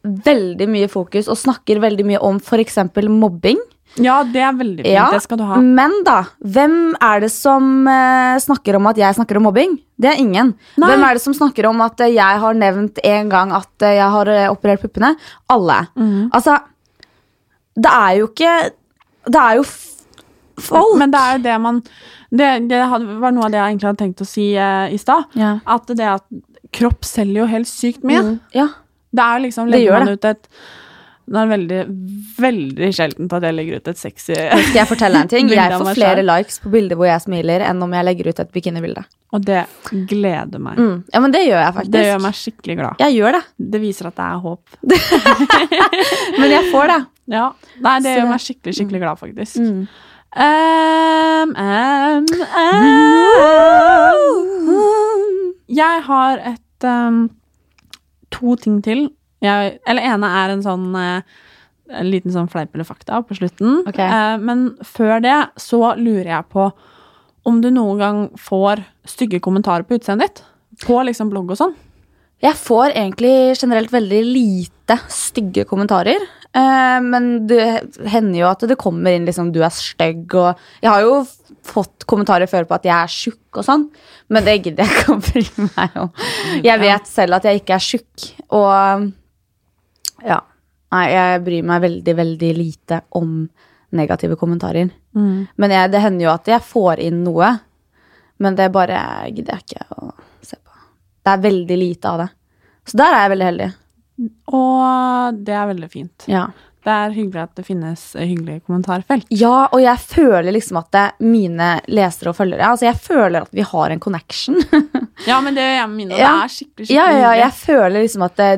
[0.05, 2.77] veldig mye fokus og snakker veldig mye om f.eks.
[3.09, 3.61] mobbing.
[4.01, 4.91] Ja, det er veldig fint.
[4.91, 5.57] Ja, Det skal du ha.
[5.61, 9.77] Men da, hvem er det som eh, snakker om at jeg snakker om mobbing?
[9.95, 10.51] Det er ingen.
[10.75, 10.89] Nei.
[10.91, 13.95] Hvem er det som snakker om at eh, jeg har nevnt en gang at eh,
[13.95, 15.13] jeg har eh, operert puppene?
[15.51, 15.79] Alle.
[15.95, 16.27] Mm.
[16.35, 16.57] Altså,
[17.75, 18.51] det er jo ikke
[19.25, 20.99] Det er jo folk.
[20.99, 21.81] Men det er jo det man
[22.35, 24.97] Det, det hadde- var noe av det jeg egentlig hadde tenkt å si eh, i
[25.01, 25.29] stad.
[25.39, 25.53] Ja.
[25.65, 26.25] At det at
[26.75, 28.23] kropp selger jo helt sykt mye.
[28.25, 28.67] Mm, ja.
[29.15, 30.47] Det er liksom Det Legger man ut et
[31.25, 31.77] Det er veldig,
[32.37, 35.47] veldig sjeldent at jeg legger ut et sexy Skal jeg fortelle en ting?
[35.55, 38.51] Jeg får flere likes på bilder hvor jeg smiler, enn om jeg legger ut et
[38.53, 39.01] bikinibilde.
[39.33, 39.63] Og det
[40.11, 40.77] gleder meg.
[40.77, 40.99] Mm.
[41.13, 41.93] Ja, men det gjør jeg faktisk.
[41.95, 43.01] Det gjør meg skikkelig glad.
[43.01, 43.41] Jeg gjør det.
[43.73, 44.77] Det viser at det er håp.
[46.39, 46.99] Men jeg får det.
[47.33, 47.45] Ja.
[47.81, 49.57] Nei, det Så gjør meg skikkelig, skikkelig glad, faktisk.
[49.63, 49.87] Mm.
[50.35, 52.25] Um, um,
[52.59, 53.05] um.
[55.71, 57.29] Jeg har et um,
[58.35, 59.07] To ting til.
[59.43, 61.21] Jeg, eller ene er en sånn eh,
[62.01, 63.83] En liten sånn fleip eller fakta på slutten.
[63.87, 64.09] Okay.
[64.09, 66.67] Uh, men før det så lurer jeg på
[67.45, 70.43] om du noen gang får stygge kommentarer på utseendet ditt.
[70.83, 71.75] På liksom blogg og sånn.
[72.43, 76.25] Jeg får egentlig generelt veldig lite stygge kommentarer.
[76.55, 77.65] Eh, men det
[78.07, 81.25] hender jo at det kommer inn liksom 'du er stygg' og Jeg har jo
[81.65, 83.89] fått kommentarer før på at jeg er tjukk og sånn,
[84.29, 85.43] men det gidder jeg ikke å bry
[85.75, 86.11] meg om.
[86.63, 89.11] Jeg vet selv at jeg ikke er tjukk, og
[90.23, 90.41] ja.
[90.95, 93.49] Nei, jeg bryr meg veldig, veldig lite om
[93.91, 94.91] negative kommentarer.
[95.57, 97.49] Men jeg, det hender jo at jeg får inn noe,
[98.39, 99.01] men det bare
[99.33, 100.13] gidder jeg ikke å
[100.45, 100.71] se på.
[101.25, 102.29] Det er veldig lite av det.
[102.85, 103.69] Så der er jeg veldig heldig.
[104.55, 106.25] Og det er veldig fint.
[106.31, 106.47] Ja.
[106.85, 109.25] Det er hyggelig at det finnes hyggelige kommentarfelt.
[109.33, 113.55] Ja, og jeg føler liksom at det, mine lesere og følgere Altså, jeg føler at
[113.57, 114.61] vi har en connection.
[115.25, 116.17] Ja, men det gjør jeg med mine.
[116.19, 116.33] Ja.
[116.35, 118.49] Det er skikkelig, skikkelig ja, ja, ja, jeg føler liksom at det,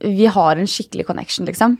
[0.00, 1.74] vi har en skikkelig connection, liksom.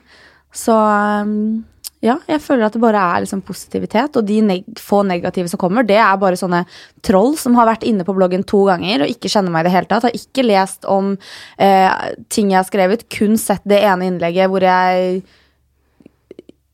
[0.53, 1.63] Så um,
[2.03, 4.15] ja, jeg føler at det bare er liksom positivitet.
[4.17, 6.63] Og de neg få negative som kommer, det er bare sånne
[7.05, 9.75] troll som har vært inne på bloggen to ganger og ikke kjenner meg i det
[9.75, 10.07] hele tatt.
[10.09, 11.13] Har ikke lest om
[11.61, 11.91] eh,
[12.33, 15.21] ting jeg har skrevet, kun sett det ene innlegget hvor jeg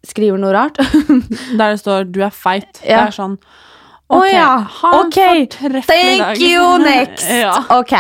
[0.07, 0.79] skriver noe rart.
[1.59, 2.79] Der det står 'du er feit'.
[2.83, 3.39] Det er sånn
[4.07, 4.51] Å Ok, ja.
[4.63, 5.17] ha en Ok.
[5.19, 6.39] fortreffelig Thank dag.
[6.39, 7.27] you, next.
[7.27, 7.57] ja.
[7.75, 7.95] Ok.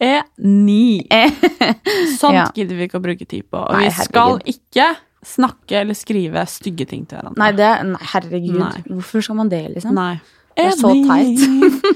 [0.00, 1.10] E9.
[2.20, 2.46] Sånt Ja.
[2.56, 3.60] gidder vi ikke å bruke tid på.
[3.68, 4.86] Og Nei, vi skal ikke
[5.26, 7.38] snakke eller skrive stygge ting til hverandre.
[7.40, 8.60] Nei, det, nei, herregud.
[8.60, 8.84] Nei.
[8.88, 9.96] Hvorfor skal man det, liksom?
[9.96, 10.14] Nei.
[10.56, 11.40] Det er så teit.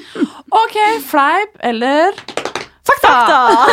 [0.62, 2.16] ok, fleip eller
[2.84, 3.66] fakta?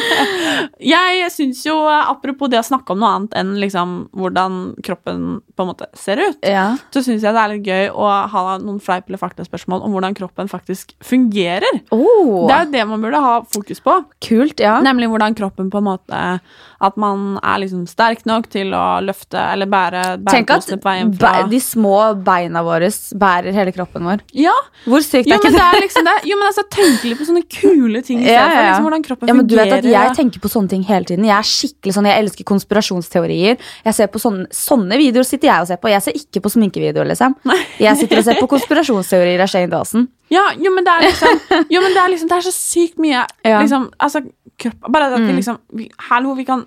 [0.92, 5.66] jeg syns jo, apropos det å snakke om noe annet enn liksom hvordan kroppen på
[5.66, 6.64] en måte ser ut, Ja.
[6.90, 10.16] så syns jeg det er litt gøy å ha noen fleip- eller faktaspørsmål om hvordan
[10.16, 11.68] kroppen faktisk fungerer.
[11.92, 13.98] Oh, Det er jo det man burde ha fokus på.
[14.24, 14.80] kult, ja.
[14.80, 16.40] Nemlig hvordan kroppen på en måte
[16.82, 20.88] At man er liksom sterk nok til å løfte eller bære Tenk at bæreposene på
[20.88, 22.88] veien fra be- de små beina våre
[23.20, 24.20] bærer hele kroppen vår.
[24.32, 24.54] Ja,
[24.86, 26.14] Hvor sykt er jo, ikke det er liksom det.
[26.30, 29.34] Jo, men altså, tenk litt på sånne kule ting Ja, for liksom, hvordan kroppen Ja,
[29.34, 31.24] men du vet at Jeg tenker på sånne ting hele tiden.
[31.28, 33.58] Jeg er skikkelig sånn, jeg elsker konspirasjonsteorier.
[33.84, 35.90] Jeg ser på sånne, sånne videoer sitter jeg å ser på.
[35.92, 37.06] Jeg ser ikke på sminkevideoer.
[37.12, 37.34] liksom.
[37.80, 40.08] Jeg sitter og ser på konspirasjonsteorier av Shane Dawson.
[40.30, 41.40] Ja, jo, men det er liksom
[41.74, 43.60] Jo, men det er liksom Det er så sykt mye Ja.
[43.64, 44.20] liksom, Altså,
[44.62, 45.26] kropp Bare at Mm.
[45.26, 46.62] vi liksom vi, Hallo, vi kan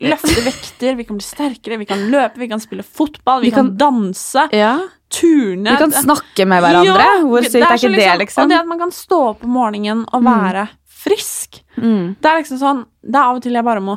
[0.00, 3.54] løfte vekter, vi kan bli sterkere, vi kan løpe, vi kan spille fotball, vi, Vi
[3.56, 4.78] kan, kan- danse, Ja.
[5.10, 6.94] turne Vi kan snakke med hverandre.
[7.08, 8.42] Ja, Hvor sykt er så ikke det, liksom?
[8.44, 11.37] Og det at man kan stå opp om morgenen og være frisk.
[11.80, 12.16] Mm.
[12.20, 13.94] Det er liksom sånn Det er av og til jeg bare må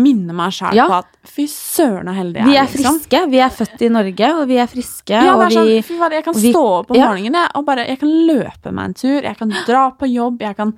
[0.00, 0.86] minne meg sjæl Ja.
[0.88, 2.98] på at fy søren så heldig jeg Vi er liksom.
[3.00, 3.30] friske.
[3.30, 5.10] Vi er født i Norge, og vi er friske.
[5.16, 7.08] Ja, det er vi, sånn, fy jeg kan vi- stå opp om ja.
[7.08, 10.56] morgenen og bare Jeg kan løpe meg en tur, jeg kan dra på jobb, jeg
[10.56, 10.74] kan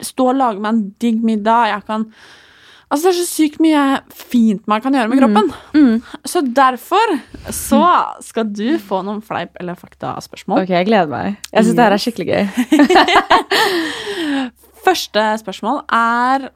[0.00, 2.12] stå og lage meg en digg middag, jeg kan
[2.90, 5.50] Altså, det er så sykt mye fint man kan gjøre med kroppen.
[5.74, 6.02] Mm.
[6.24, 7.20] Så derfor
[7.52, 7.82] så
[8.24, 10.62] skal du få noen fleip- eller fakta-spørsmål.
[10.62, 11.36] Ok, jeg gleder meg.
[11.52, 12.44] Jeg syns det her er skikkelig gøy.
[14.84, 16.48] Første spørsmål er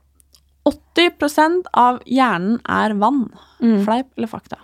[0.69, 3.25] 80% av hjernen er vann.
[3.63, 3.81] Mm.
[3.87, 4.61] Fleip eller fakta?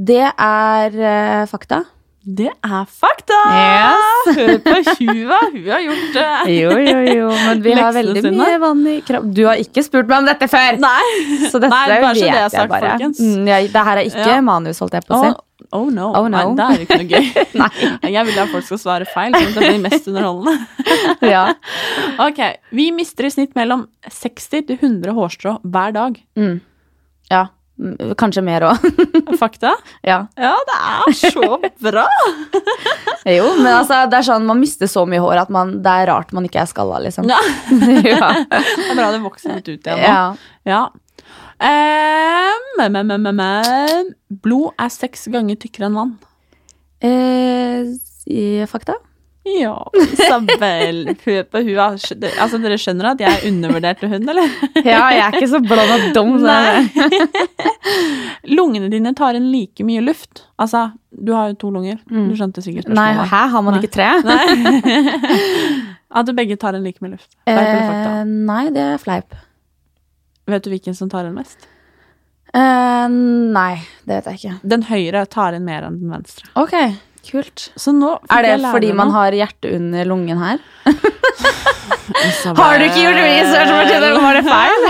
[0.00, 1.82] Det er uh, fakta.
[2.20, 3.36] Det er fakta!
[3.56, 4.36] Yes.
[4.36, 6.26] Hør på Huva, hun har gjort det.
[6.52, 8.34] Jo, jo, jo, men vi har veldig sine.
[8.36, 9.30] mye vann i kroppen.
[9.34, 10.76] Du har ikke spurt meg om dette før!
[10.82, 11.06] Nei.
[11.48, 12.92] Så dette Nei, bare vet det jeg sagt, bare.
[12.92, 13.22] folkens.
[13.24, 14.40] Mm, jeg, det her er ikke Ja.
[14.44, 15.32] manus, holdt jeg på å si.
[15.76, 16.08] Oh no.
[16.16, 16.42] Oh, no.
[16.54, 17.28] Nei, det er ikke noe gøy.
[17.60, 18.10] Nei.
[18.16, 20.56] Jeg vil at folk skal svare feil, sånn at det blir mest underholdende.
[21.30, 21.44] Ja.
[22.24, 22.38] Ok,
[22.74, 26.20] Vi mister i snitt mellom 60 til 100 hårstrå hver dag.
[26.38, 26.60] Mm.
[27.30, 27.46] ja.
[28.20, 28.82] Kanskje mer òg.
[29.40, 29.70] Fakta?
[30.04, 30.18] ja.
[30.36, 32.02] Ja, det er så bra!
[33.24, 36.10] Jo, men altså, det er sånn, man mister så mye hår at man, det er
[36.12, 37.28] rart man ikke er skalla, liksom.
[37.30, 37.38] Ja.
[38.04, 38.32] ja.
[38.50, 40.04] Det er bra det vokser litt ut igjen nå.
[40.04, 40.20] ja.
[40.68, 40.82] Ja.
[41.60, 44.14] Men, men, men.
[44.42, 46.16] Blod er seks ganger tykkere enn vann.
[47.04, 48.96] Uh, fakta?
[49.42, 51.16] Ja, Isabel.
[51.50, 51.78] På hun.
[51.80, 54.52] Altså, dere skjønner at jeg undervurderte hun, eller?
[54.84, 56.34] Ja, jeg er ikke så blond og dum.
[58.56, 60.44] Lungene dine tar inn like mye luft.
[60.60, 62.02] Altså, du har jo to lunger.
[62.04, 63.16] Du skjønte sikkert spørsmålet.
[63.16, 63.82] Nei, her har man Nei.
[63.82, 64.10] ikke tre?
[64.28, 64.44] Nei.
[66.20, 67.30] At begge tar inn like mye luft.
[67.48, 68.12] Fleip eller fakta?
[68.20, 69.40] Uh, nei, det er fleip.
[70.46, 71.68] Vet du hvilken som tar inn mest?
[72.50, 73.06] Uh,
[73.54, 73.76] nei,
[74.08, 74.56] det vet jeg ikke.
[74.72, 76.48] Den høyre tar inn mer enn den venstre.
[76.58, 76.74] Ok,
[77.28, 77.68] kult.
[77.78, 80.58] Er det fordi man har hjertet under lungen her?
[82.56, 84.08] Har du ikke gjort research, Martine?
[84.24, 84.86] Var det feil?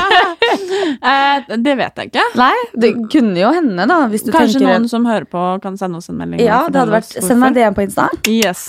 [1.05, 2.27] uh, det vet jeg ikke.
[2.41, 3.99] Nei, det kunne jo hende, da.
[4.33, 6.41] Kanskje noen som hører på, kan sende oss en melding.
[6.47, 7.59] Ja, det hadde vært Send meg.
[7.59, 8.09] DM på Insta.
[8.31, 8.63] Yes.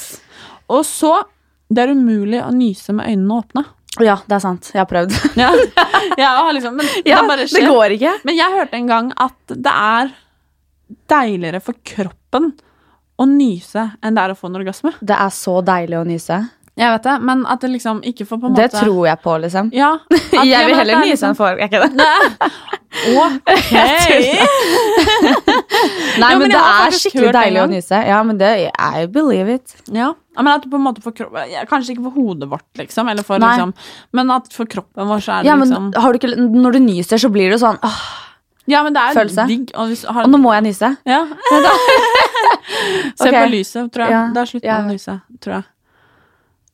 [0.72, 1.22] Og så
[1.72, 3.62] Det er umulig å nyse med øynene åpne.
[4.00, 4.70] Ja, det er sant.
[4.72, 5.16] Jeg har prøvd.
[5.42, 5.52] Ja,
[6.18, 8.14] ja, liksom, men Ja, det det går ikke.
[8.28, 10.14] Men jeg hørte en gang at det er
[11.12, 12.52] deiligere for kroppen
[13.22, 14.94] å nyse enn det er å få en orgasme.
[15.00, 16.40] Det er så deilig å nyse.
[16.82, 19.20] Jeg vet det, men at det liksom ikke får på en måte Det tror jeg
[19.22, 19.68] på, liksom.
[19.76, 19.92] Ja.
[20.42, 21.54] Jeg ja, vil heller er nyse enn for.
[21.54, 21.92] Er ikke det?
[22.92, 23.70] Ok!
[26.20, 28.02] Nei, Jo, men men det er skikkelig deilig å nyse.
[28.10, 29.76] Ja, men det I believe it.
[29.96, 31.38] Ja, men at du på en måte får kropp,
[31.70, 33.72] Kanskje ikke for hodet vårt, liksom, eller for, liksom
[34.18, 36.78] men at for kroppen vår så er det Ja, men liksom har du ikke, når
[36.78, 38.02] du nyser, så blir det sånn åh,
[38.70, 39.48] Ja, men det er følelse.
[39.50, 39.72] digg.
[39.76, 40.96] Og hvis, har, Og nå må jeg nyse.
[41.08, 41.24] ja.
[43.18, 43.36] Se okay.
[43.36, 44.14] på lyset, tror jeg.
[44.14, 44.82] Ja, Da slutter ja.
[44.82, 45.71] man å nyse, tror jeg.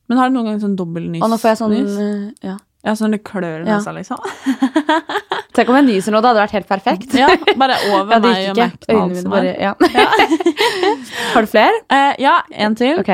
[0.08, 1.22] Men har du noen gang sånn dobbeltnys?
[1.22, 1.98] Og nå får jeg sånn nys?
[2.00, 2.56] eh, Ja.
[2.86, 3.76] Ja, sånn det klør i Ja.
[3.80, 4.18] nesa, liksom.
[5.58, 7.14] Tenk om jeg nyser nå, det hadde vært helt perfekt.
[7.18, 7.26] Ja,
[7.58, 9.24] bare over Ja, det meg og McDonald's.
[9.28, 9.74] bare Ja.
[11.34, 11.74] Har du flere?
[11.90, 13.00] Uh, ja, en til.
[13.02, 13.10] Ok.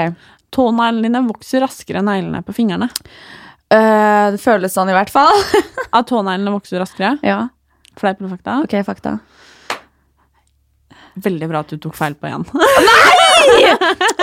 [0.54, 2.90] Tåneglene dine vokser raskere enn neglene på fingrene.
[3.72, 5.32] Uh, det føles sånn, i hvert fall.
[5.92, 7.16] At tåneglene vokser raskere.
[7.24, 7.48] ja.
[7.96, 8.60] Fleip eller fakta?
[8.66, 9.16] Ok, fakta.
[11.24, 12.44] Veldig bra at du tok feil på igjen.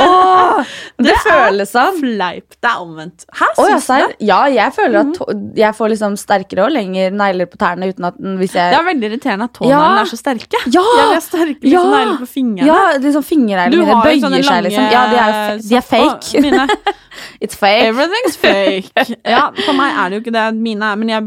[0.02, 2.56] Åh, det, føles som Fleip.
[2.62, 3.26] Det er omvendt.
[3.38, 4.16] Hæ, oh, ja, det?
[4.28, 5.20] ja, jeg føler at
[5.58, 8.88] jeg får liksom sterkere og lengre negler på tærne uten at hvis jeg Det er
[8.90, 10.02] veldig irriterende at tåneglene Ja.
[10.02, 10.64] er så sterke.
[10.66, 10.86] Ja!
[10.98, 11.98] Jeg vil ha sterke liksom, Ja!
[11.98, 12.68] negler på fingrene.
[12.68, 14.90] Ja, liksom fingerneglene mine bøyer seg, liksom.
[14.92, 16.44] Ja, de er, de er Å, fake.
[16.48, 16.68] Mine.
[17.42, 17.84] It's fake.
[17.90, 18.92] Everything's fake.
[19.28, 20.44] Ja, for meg er det jo ikke det.
[20.58, 21.22] Mine er Men jeg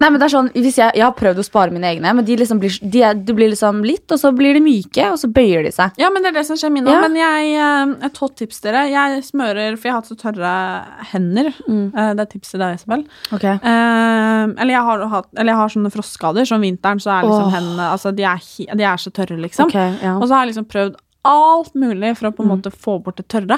[0.00, 2.36] Nei, men det er sånn, jeg, jeg har prøvd å spare mine egne, men de
[2.40, 5.64] liksom blir, de det blir liksom litt, og så blir de myke, og så bøyer
[5.66, 5.94] de seg.
[6.00, 7.00] Ja, men det er det som skjer mine Ja.
[7.04, 8.84] Men jeg, eh, et hot tips dere.
[8.90, 10.52] Jeg smører, for jeg har hatt så tørre
[11.12, 11.50] hender.
[11.68, 11.86] Mm.
[11.94, 13.04] Eh, Det er tipset der, Isabel.
[13.32, 13.54] Okay.
[13.58, 17.26] Eh, eller, jeg har hatt, eller jeg har sånne frostskader, så om vinteren så er
[17.28, 17.54] liksom oh.
[17.54, 19.68] hendene altså, de, er, de er så tørre, liksom.
[19.70, 20.16] Okay, ja.
[20.18, 22.56] Og så har jeg liksom prøvd alt mulig for å på en Mm.
[22.58, 23.56] måte få bort det tørre.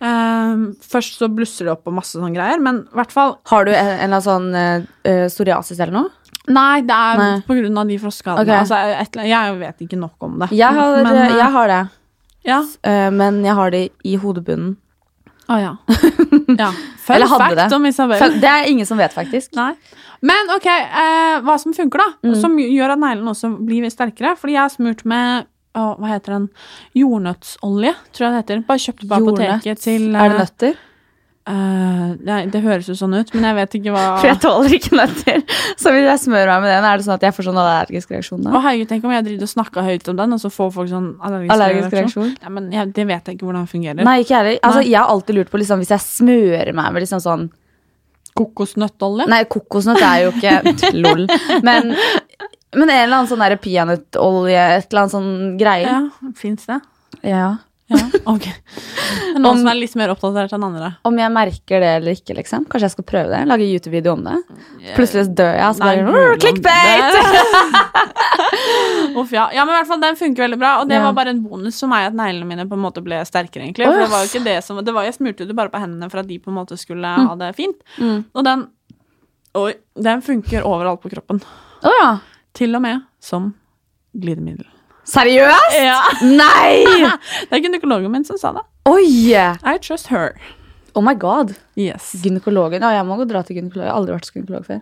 [0.00, 3.66] Eh, først så blusser det opp og masse sånne greier, men i hvert fall Har
[3.68, 6.36] du en, eller annen sånn eh, psoriasis eller noe?
[6.50, 7.32] Nei, det er Nei.
[7.44, 8.46] på grunn av de frostskadene.
[8.46, 8.62] Okay.
[8.64, 10.48] Altså, jeg vet ikke nok om det.
[10.56, 11.80] Jeg har, Men, uh, jeg har det,
[12.48, 12.60] Ja.
[13.12, 14.72] men jeg har det i hodebunnen.
[15.50, 15.74] Å ja.
[16.62, 16.70] ja.
[17.04, 17.68] Fun fact det.
[17.76, 18.18] om Isabel.
[18.18, 19.52] For Det er ingen som vet, faktisk.
[19.58, 19.74] Nei.
[20.26, 20.66] Men ok,
[21.44, 22.30] hva som funker, da?
[22.30, 22.34] Mm.
[22.40, 24.32] Som gjør at neglene også blir sterkere.
[24.40, 25.46] Fordi jeg har smurt med
[25.78, 26.46] å, hva heter den?
[26.98, 28.62] Jordnøttsolje, tror jeg det heter.
[28.68, 30.78] Bare kjøpte på apoteket til Er det nøtter?
[31.50, 34.74] Uh, det, det høres jo sånn ut, men jeg vet ikke hva For jeg tåler
[34.76, 35.40] ikke nøtter.
[35.80, 38.12] Så hvis jeg smører meg med den, er det sånn at jeg får sånn allergisk
[38.12, 38.60] reaksjon Å da?
[38.66, 41.08] herregud, Tenk om jeg driver og snakker høyt om den, og så får folk sånn
[41.26, 42.28] allergisk, Allergisk reaksjon.
[42.28, 42.36] reaksjon?
[42.44, 44.06] Ja, men jeg, Det vet jeg ikke hvordan det fungerer.
[44.10, 44.58] Nei, ikke heller.
[44.68, 47.48] Altså, jeg har alltid lurt på liksom, hvis jeg smører meg med liksom sånn
[48.40, 49.26] Kokosnøttolje?
[49.32, 51.24] Nei, kokosnøtt er jo ikke lol.
[51.66, 51.90] Men,
[52.76, 55.88] men en eller annen sånn peanøttolje, et eller annet sånn greie.
[55.88, 56.80] Ja, Fins det?
[57.22, 57.56] Ja.
[57.90, 57.98] Ja,
[58.30, 58.44] ok.
[59.34, 60.92] Noen Om- som er litt mer oppdatert enn andre.
[61.02, 62.62] Om jeg merker det eller ikke, liksom.
[62.70, 63.40] Kanskje jeg skal prøve det?
[63.50, 64.36] Lage YouTube-video om det?
[64.94, 67.18] Plutselig dør jeg, så Nei, bare Clickbate!
[69.18, 69.48] Uff, ja.
[69.52, 70.76] ja, men i hvert fall den funker veldig bra.
[70.80, 71.02] Og det Ja.
[71.02, 73.66] var bare en bonus for meg at neglene mine på en måte ble sterkere.
[73.66, 75.80] egentlig For det var jo ikke det som det var, Jeg smurte det bare på
[75.82, 77.76] hendene for at de på en måte skulle ha det fint.
[77.98, 78.24] Mm.
[78.34, 78.68] Og den
[79.58, 81.40] Oi, den funker overalt på kroppen.
[81.82, 82.10] Å ja.
[82.58, 83.52] Til og med som
[84.16, 84.66] glidemiddel.
[85.10, 85.76] Seriøst?
[85.80, 85.98] Ja.
[86.22, 86.84] Nei!
[87.48, 88.64] Det er gynekologen min som sa det.
[88.90, 89.06] Oi!
[89.34, 90.34] I trust her.
[90.94, 91.54] Oh my god.
[91.78, 92.12] Yes.
[92.24, 92.82] Gynekologen.
[92.82, 93.84] Ja, jeg må gå dra til gynekolog.
[93.86, 94.80] Jeg har aldri vært hos gynekolog før.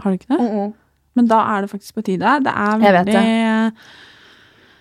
[0.00, 0.66] Har du ikke det?
[1.18, 2.34] Men da er det faktisk på tide.
[2.44, 3.14] Det er veldig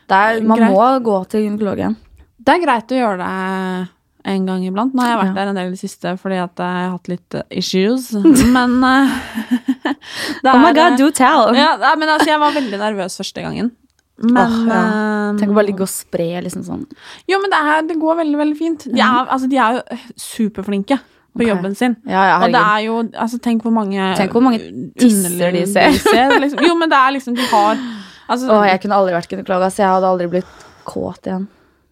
[0.10, 0.74] Det er, man Greit.
[0.76, 1.96] må gå til gynekologen.
[2.40, 3.90] Det er greit å gjøre det
[4.30, 4.94] en gang iblant.
[4.96, 5.34] Nå har jeg vært Ja.
[5.40, 8.12] der en del i det siste fordi at jeg har hatt litt eh, issues.
[8.54, 8.80] Men
[9.90, 11.54] eh, det Oh my er, god, do tell!
[11.58, 13.72] ja, men altså, jeg var veldig nervøs første gangen.
[14.20, 14.80] Men Åh, ja.
[14.80, 16.84] eh, Tenk å bare ligge og spre liksom sånn.
[17.30, 18.90] Jo, men det, er, det går veldig, veldig fint.
[18.92, 21.52] De er, altså, de er jo superflinke på okay.
[21.54, 21.96] jobben sin.
[22.10, 24.60] Ja, ja, Og det er jo altså, Tenk hvor mange Tenk hvor mange
[25.00, 25.94] tisser de ser.
[26.42, 26.64] liksom.
[26.66, 27.78] Jo, men det er liksom De har
[28.28, 29.68] altså, Åh, jeg kunne aldri vært gynekolog.
[29.70, 31.48] Altså, jeg hadde aldri blitt kåt igjen.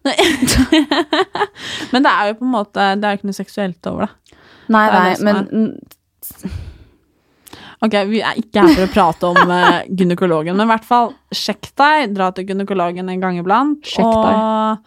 [1.92, 4.36] Men det er jo på en måte Det er jo ikke noe seksuelt over det.
[4.72, 5.72] Nei, er nei, det men
[7.84, 11.12] Ok, Vi er ikke her for å prate om uh, gynekologen, men i hvert fall
[11.34, 12.10] sjekk deg.
[12.16, 13.86] Dra til gynekologen en gang iblant.
[13.86, 14.82] Sjekk og,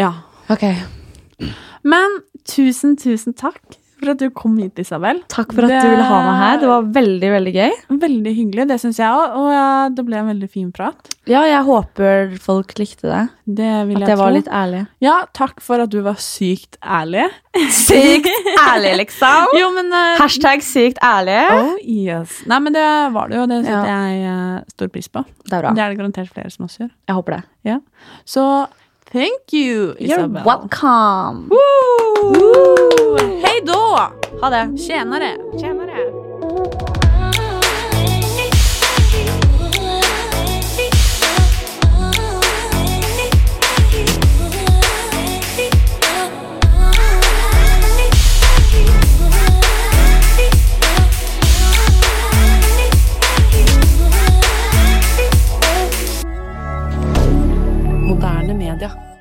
[0.00, 0.14] Ja.
[0.52, 0.64] Ok.
[1.84, 5.22] Men tusen, tusen takk for at du kom hit, Isabel.
[5.32, 6.58] Takk for at Det- du ville ha meg her.
[6.62, 7.72] Det var veldig, veldig gøy.
[8.02, 9.36] Veldig hyggelig, det syns jeg òg.
[9.38, 11.14] Og ja, det ble en veldig fin prat.
[11.30, 13.22] Ja, jeg håper folk likte det.
[13.46, 14.86] Det vil At jeg jeg var litt ærlig.
[15.00, 17.28] Ja, takk for at du var sykt ærlig.
[17.70, 18.28] Sykt
[18.58, 19.46] ærlig, liksom!
[19.58, 20.18] Jo, men uh...
[20.18, 21.38] Hashtag sykt ærlig.
[21.54, 22.40] Oh, yes.
[22.50, 23.46] Nei, men det var det jo.
[23.46, 24.02] Det setter Ja.
[24.10, 25.24] jeg uh, stor pris på.
[25.46, 25.72] Det er bra.
[25.76, 26.90] Det er det garantert flere som også gjør.
[27.08, 27.42] Jeg håper det.
[27.70, 27.78] Ja.
[28.26, 28.46] Så
[29.12, 30.28] thank you, Isabel.
[30.32, 31.48] You're welcome.
[31.50, 33.16] Woo!
[33.44, 34.12] Hei da!
[34.40, 34.64] Ha det.
[34.78, 35.36] Tjenere.
[35.58, 36.91] Tjenere.
[58.76, 59.11] derrière